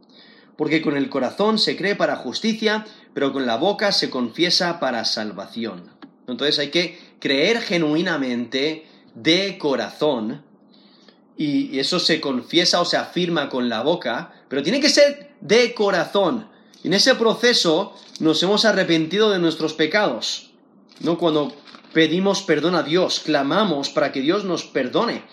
porque 0.57 0.83
con 0.83 0.97
el 0.97 1.09
corazón 1.09 1.59
se 1.59 1.77
cree 1.77 1.97
para 1.97 2.17
justicia, 2.17 2.87
pero 3.15 3.33
con 3.33 3.47
la 3.47 3.57
boca 3.57 3.93
se 3.93 4.11
confiesa 4.11 4.81
para 4.81 5.05
salvación. 5.05 5.91
Entonces 6.27 6.59
hay 6.59 6.71
que 6.71 6.99
creer 7.19 7.61
genuinamente 7.61 8.87
de 9.15 9.59
corazón, 9.59 10.43
y 11.37 11.79
eso 11.79 11.99
se 11.99 12.21
confiesa 12.21 12.81
o 12.81 12.85
se 12.85 12.97
afirma 12.97 13.49
con 13.49 13.69
la 13.69 13.83
boca, 13.83 14.33
pero 14.49 14.63
tiene 14.63 14.81
que 14.81 14.89
ser 14.89 15.33
de 15.41 15.75
corazón. 15.75 16.49
En 16.85 16.95
ese 16.95 17.15
proceso 17.15 17.97
nos 18.21 18.43
hemos 18.43 18.65
arrepentido 18.65 19.31
de 19.31 19.39
nuestros 19.39 19.73
pecados. 19.73 20.53
¿no? 21.01 21.19
Cuando 21.19 21.55
pedimos 21.93 22.43
perdón 22.43 22.75
a 22.75 22.83
Dios, 22.83 23.21
clamamos 23.21 23.91
para 23.91 24.13
que 24.13 24.21
Dios 24.21 24.45
nos 24.45 24.65
perdone. 24.65 25.25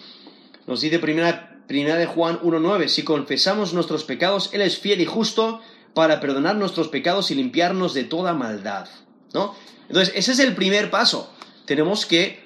Nos 0.68 0.82
dice 0.82 1.00
primera, 1.00 1.49
primera 1.70 1.98
de 1.98 2.08
Juan 2.08 2.40
1.9, 2.40 2.88
si 2.88 3.04
confesamos 3.04 3.76
nuestros 3.76 4.04
pecados, 4.04 4.50
Él 4.54 4.62
es 4.62 4.80
fiel 4.80 5.02
y 5.02 5.06
justo 5.06 5.62
para 5.94 6.20
perdonar 6.20 6.56
nuestros 6.56 6.88
pecados 6.88 7.30
y 7.30 7.36
limpiarnos 7.36 7.94
de 7.94 8.06
toda 8.06 8.34
maldad. 8.34 8.88
¿no? 9.36 9.54
Entonces, 9.88 10.12
ese 10.18 10.32
es 10.32 10.40
el 10.40 10.56
primer 10.56 10.90
paso. 10.90 11.32
Tenemos 11.66 12.08
que 12.08 12.40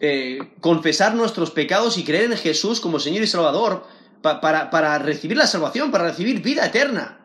eh, 0.00 0.38
confesar 0.62 1.14
nuestros 1.14 1.50
pecados 1.50 1.98
y 1.98 2.04
creer 2.04 2.32
en 2.32 2.38
Jesús 2.38 2.80
como 2.80 3.00
Señor 3.00 3.22
y 3.22 3.26
Salvador 3.26 3.86
para, 4.22 4.70
para 4.70 4.98
recibir 4.98 5.36
la 5.36 5.46
salvación, 5.46 5.90
para 5.90 6.04
recibir 6.04 6.40
vida 6.40 6.64
eterna. 6.64 7.20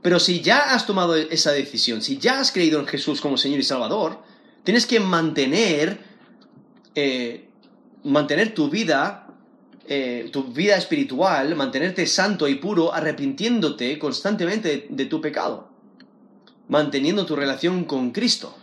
Pero 0.00 0.18
si 0.18 0.40
ya 0.40 0.74
has 0.74 0.86
tomado 0.86 1.14
esa 1.14 1.52
decisión, 1.52 2.00
si 2.00 2.16
ya 2.16 2.40
has 2.40 2.52
creído 2.52 2.80
en 2.80 2.86
Jesús 2.86 3.20
como 3.20 3.36
Señor 3.36 3.60
y 3.60 3.64
Salvador, 3.64 4.22
tienes 4.62 4.86
que 4.86 4.98
mantener, 4.98 6.00
eh, 6.94 7.50
mantener 8.02 8.54
tu 8.54 8.70
vida, 8.70 9.23
eh, 9.86 10.28
tu 10.32 10.44
vida 10.44 10.76
espiritual, 10.76 11.54
mantenerte 11.56 12.06
santo 12.06 12.48
y 12.48 12.56
puro, 12.56 12.94
arrepintiéndote 12.94 13.98
constantemente 13.98 14.86
de, 14.88 15.04
tu 15.06 15.20
pecado, 15.20 15.68
manteniendo 16.68 17.26
tu 17.26 17.36
relación 17.36 17.84
con 17.84 18.10
Cristo. 18.10 18.56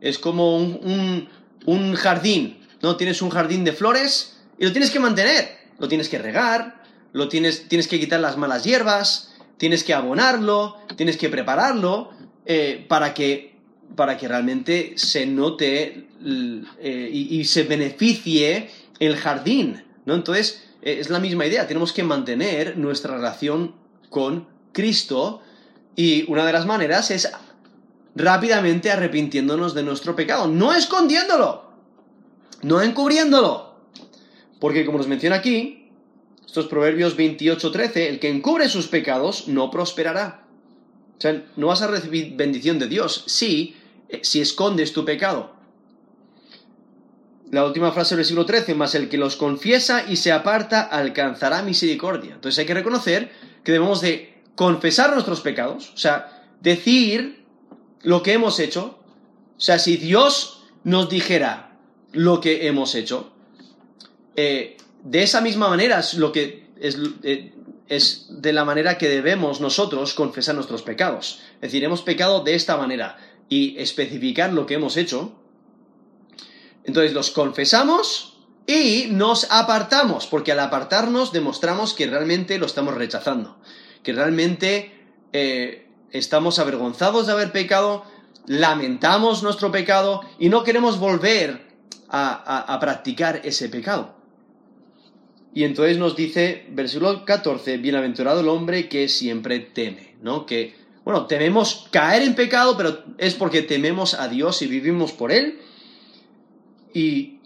Es 0.00 0.18
como 0.18 0.56
un, 0.56 1.28
un 1.66 1.94
jardín, 1.94 2.58
¿no? 2.82 2.96
Tienes 2.96 3.22
un 3.22 3.30
jardín 3.30 3.64
de 3.64 3.72
flores 3.72 4.38
y 4.58 4.64
lo 4.64 4.72
tienes 4.72 4.90
que 4.90 5.00
mantener, 5.00 5.58
lo 5.78 5.88
tienes 5.88 6.08
que 6.08 6.18
regar, 6.18 6.82
lo 7.12 7.28
tienes, 7.28 7.68
tienes 7.68 7.88
que 7.88 7.98
quitar 7.98 8.20
las 8.20 8.36
malas 8.36 8.64
hierbas, 8.64 9.34
tienes 9.56 9.84
que 9.84 9.94
abonarlo, 9.94 10.78
tienes 10.96 11.16
que 11.16 11.28
prepararlo 11.28 12.10
eh, 12.46 12.84
para, 12.88 13.14
que, 13.14 13.54
para 13.94 14.16
que 14.16 14.26
realmente 14.28 14.94
se 14.96 15.26
note 15.26 16.06
eh, 16.24 17.10
y, 17.12 17.44
se 17.44 17.64
beneficie 17.64 18.70
el 18.98 19.16
jardín, 19.16 19.82
Entonces, 20.14 20.64
eh, 20.82 20.98
es 21.00 21.10
la 21.10 21.20
misma 21.20 21.46
idea, 21.46 21.66
tenemos 21.66 21.92
que 21.92 22.02
mantener 22.02 22.76
nuestra 22.78 23.16
relación 23.16 23.74
con 24.08 24.48
Cristo 24.72 25.42
y 25.96 26.30
una 26.30 26.46
de 26.46 26.52
las 26.52 26.66
maneras 26.66 27.10
es 27.10 27.30
rápidamente 28.14 28.90
arrepintiéndonos 28.90 29.74
de 29.74 29.82
nuestro 29.82 30.16
pecado, 30.16 30.48
no 30.48 30.74
escondiéndolo, 30.74 31.70
no 32.62 32.82
encubriéndolo, 32.82 33.74
porque 34.58 34.84
como 34.84 34.98
nos 34.98 35.08
menciona 35.08 35.36
aquí, 35.36 35.80
estos 36.44 36.66
Proverbios 36.66 37.16
28-13, 37.16 37.96
el 38.08 38.18
que 38.18 38.28
encubre 38.28 38.68
sus 38.68 38.88
pecados 38.88 39.46
no 39.46 39.70
prosperará. 39.70 40.46
O 41.16 41.20
sea, 41.20 41.44
no 41.56 41.68
vas 41.68 41.80
a 41.82 41.86
recibir 41.86 42.34
bendición 42.34 42.80
de 42.80 42.88
Dios 42.88 43.22
si, 43.26 43.76
eh, 44.08 44.20
si 44.24 44.40
escondes 44.40 44.92
tu 44.92 45.04
pecado. 45.04 45.54
La 47.50 47.64
última 47.64 47.90
frase 47.90 48.10
del 48.10 48.18
versículo 48.18 48.46
13, 48.46 48.74
más 48.74 48.94
el 48.94 49.08
que 49.08 49.18
los 49.18 49.36
confiesa 49.36 50.04
y 50.08 50.16
se 50.16 50.30
aparta 50.30 50.82
alcanzará 50.82 51.62
misericordia. 51.62 52.34
Entonces 52.34 52.58
hay 52.58 52.66
que 52.66 52.74
reconocer 52.74 53.32
que 53.64 53.72
debemos 53.72 54.00
de 54.00 54.42
confesar 54.54 55.12
nuestros 55.12 55.40
pecados, 55.40 55.90
o 55.94 55.96
sea, 55.96 56.46
decir 56.60 57.44
lo 58.02 58.22
que 58.22 58.34
hemos 58.34 58.60
hecho. 58.60 58.98
O 59.56 59.60
sea, 59.60 59.78
si 59.78 59.96
Dios 59.96 60.64
nos 60.84 61.08
dijera 61.08 61.76
lo 62.12 62.40
que 62.40 62.68
hemos 62.68 62.94
hecho, 62.94 63.32
eh, 64.36 64.76
de 65.02 65.22
esa 65.22 65.40
misma 65.40 65.68
manera 65.68 66.00
es 66.00 66.14
lo 66.14 66.32
que 66.32 66.68
eh, 66.80 67.52
es, 67.88 68.26
de 68.30 68.52
la 68.52 68.64
manera 68.64 68.96
que 68.96 69.08
debemos 69.08 69.60
nosotros 69.60 70.14
confesar 70.14 70.54
nuestros 70.54 70.82
pecados. 70.82 71.40
Es 71.56 71.72
decir, 71.72 71.84
hemos 71.84 72.02
pecado 72.02 72.42
de 72.44 72.54
esta 72.54 72.76
manera 72.76 73.18
y 73.48 73.76
especificar 73.78 74.52
lo 74.52 74.66
que 74.66 74.74
hemos 74.74 74.96
hecho. 74.96 75.39
Entonces 76.90 77.12
los 77.12 77.30
confesamos 77.30 78.32
y 78.66 79.06
nos 79.10 79.46
apartamos, 79.52 80.26
porque 80.26 80.50
al 80.50 80.58
apartarnos 80.58 81.30
demostramos 81.30 81.94
que 81.94 82.08
realmente 82.08 82.58
lo 82.58 82.66
estamos 82.66 82.94
rechazando, 82.94 83.58
que 84.02 84.12
realmente 84.12 84.92
eh, 85.32 85.86
estamos 86.10 86.58
avergonzados 86.58 87.28
de 87.28 87.32
haber 87.32 87.52
pecado, 87.52 88.04
lamentamos 88.48 89.44
nuestro 89.44 89.70
pecado 89.70 90.22
y 90.40 90.48
no 90.48 90.64
queremos 90.64 90.98
volver 90.98 91.68
a 92.08 92.76
practicar 92.80 93.42
ese 93.44 93.68
pecado. 93.68 94.16
Y 95.54 95.62
entonces 95.62 95.96
nos 95.96 96.16
dice, 96.16 96.66
versículo 96.70 97.24
14, 97.24 97.76
bienaventurado 97.76 98.40
el 98.40 98.48
hombre 98.48 98.88
que 98.88 99.08
siempre 99.08 99.60
teme, 99.60 100.16
¿no? 100.22 100.44
Que, 100.44 100.74
bueno, 101.04 101.26
tememos 101.26 101.86
caer 101.92 102.22
en 102.22 102.34
pecado, 102.34 102.76
pero 102.76 103.04
es 103.16 103.34
porque 103.34 103.62
tememos 103.62 104.14
a 104.14 104.26
Dios 104.26 104.60
y 104.62 104.66
vivimos 104.66 105.12
por 105.12 105.30
Él. 105.30 105.60
Y, 106.94 107.38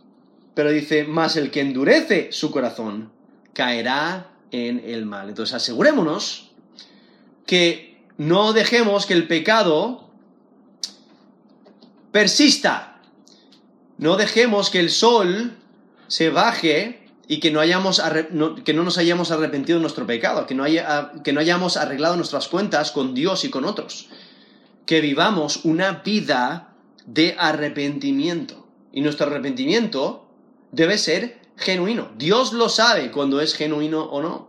pero 0.54 0.70
dice, 0.70 1.04
más 1.04 1.36
el 1.36 1.50
que 1.50 1.60
endurece 1.60 2.32
su 2.32 2.50
corazón 2.50 3.10
caerá 3.52 4.30
en 4.50 4.82
el 4.84 5.06
mal. 5.06 5.28
Entonces 5.28 5.54
asegurémonos 5.54 6.50
que 7.46 8.02
no 8.16 8.52
dejemos 8.52 9.06
que 9.06 9.14
el 9.14 9.26
pecado 9.26 10.08
persista. 12.12 13.00
No 13.98 14.16
dejemos 14.16 14.70
que 14.70 14.80
el 14.80 14.90
sol 14.90 15.56
se 16.06 16.30
baje 16.30 17.08
y 17.26 17.40
que 17.40 17.50
no, 17.50 17.60
hayamos 17.60 18.02
que 18.64 18.74
no 18.74 18.84
nos 18.84 18.98
hayamos 18.98 19.30
arrepentido 19.30 19.78
de 19.78 19.82
nuestro 19.82 20.06
pecado, 20.06 20.46
que 20.46 20.54
no, 20.54 20.64
que 21.24 21.32
no 21.32 21.40
hayamos 21.40 21.76
arreglado 21.76 22.16
nuestras 22.16 22.48
cuentas 22.48 22.90
con 22.90 23.14
Dios 23.14 23.44
y 23.44 23.50
con 23.50 23.64
otros. 23.64 24.08
Que 24.86 25.00
vivamos 25.00 25.64
una 25.64 26.02
vida 26.04 26.74
de 27.06 27.34
arrepentimiento. 27.38 28.63
Y 28.94 29.00
nuestro 29.00 29.26
arrepentimiento 29.26 30.26
debe 30.72 30.96
ser 30.96 31.40
genuino. 31.56 32.12
Dios 32.16 32.52
lo 32.52 32.68
sabe 32.68 33.10
cuando 33.10 33.40
es 33.40 33.54
genuino 33.54 34.04
o 34.04 34.22
no. 34.22 34.48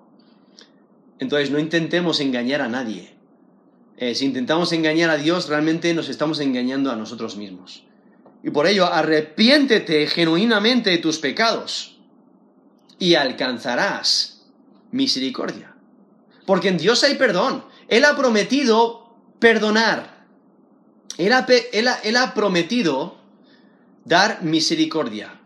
Entonces 1.19 1.49
no 1.49 1.59
intentemos 1.59 2.19
engañar 2.19 2.61
a 2.61 2.69
nadie. 2.69 3.15
Eh, 3.97 4.13
si 4.13 4.25
intentamos 4.25 4.71
engañar 4.71 5.09
a 5.09 5.17
Dios, 5.17 5.49
realmente 5.49 5.93
nos 5.93 6.09
estamos 6.09 6.39
engañando 6.39 6.91
a 6.91 6.95
nosotros 6.95 7.37
mismos. 7.37 7.83
Y 8.43 8.51
por 8.51 8.67
ello, 8.67 8.85
arrepiéntete 8.85 10.05
genuinamente 10.05 10.91
de 10.91 10.99
tus 10.99 11.17
pecados 11.17 11.97
y 12.99 13.15
alcanzarás 13.15 14.45
misericordia. 14.91 15.75
Porque 16.45 16.67
en 16.67 16.77
Dios 16.77 17.03
hay 17.03 17.15
perdón. 17.15 17.65
Él 17.87 18.05
ha 18.05 18.15
prometido 18.15 19.15
perdonar. 19.39 20.25
Él 21.17 21.33
ha, 21.33 22.33
prometido 22.33 23.17
dar 24.05 24.43
misericordia. 24.43 25.41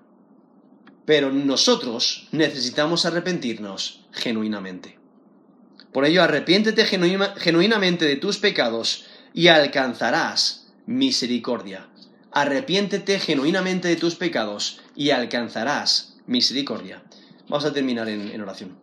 Pero 1.06 1.32
nosotros 1.32 2.28
necesitamos 2.32 3.06
arrepentirnos 3.06 4.06
genuinamente. 4.12 5.00
Por 5.92 6.06
ello, 6.06 6.22
arrepiéntete 6.22 6.86
genuinamente 6.86 8.06
de 8.06 8.16
tus 8.18 8.38
pecados 8.38 9.08
y 9.34 9.48
alcanzarás 9.48 10.68
misericordia. 10.86 11.88
Arrepiéntete 12.32 13.20
genuinamente 13.20 13.88
de 13.88 13.96
tus 13.96 14.16
pecados 14.16 14.82
y 14.96 15.10
alcanzarás 15.10 16.18
misericordia. 16.28 17.02
Vamos 17.48 17.66
a 17.66 17.74
terminar 17.74 18.08
en, 18.08 18.40
oración. 18.40 18.78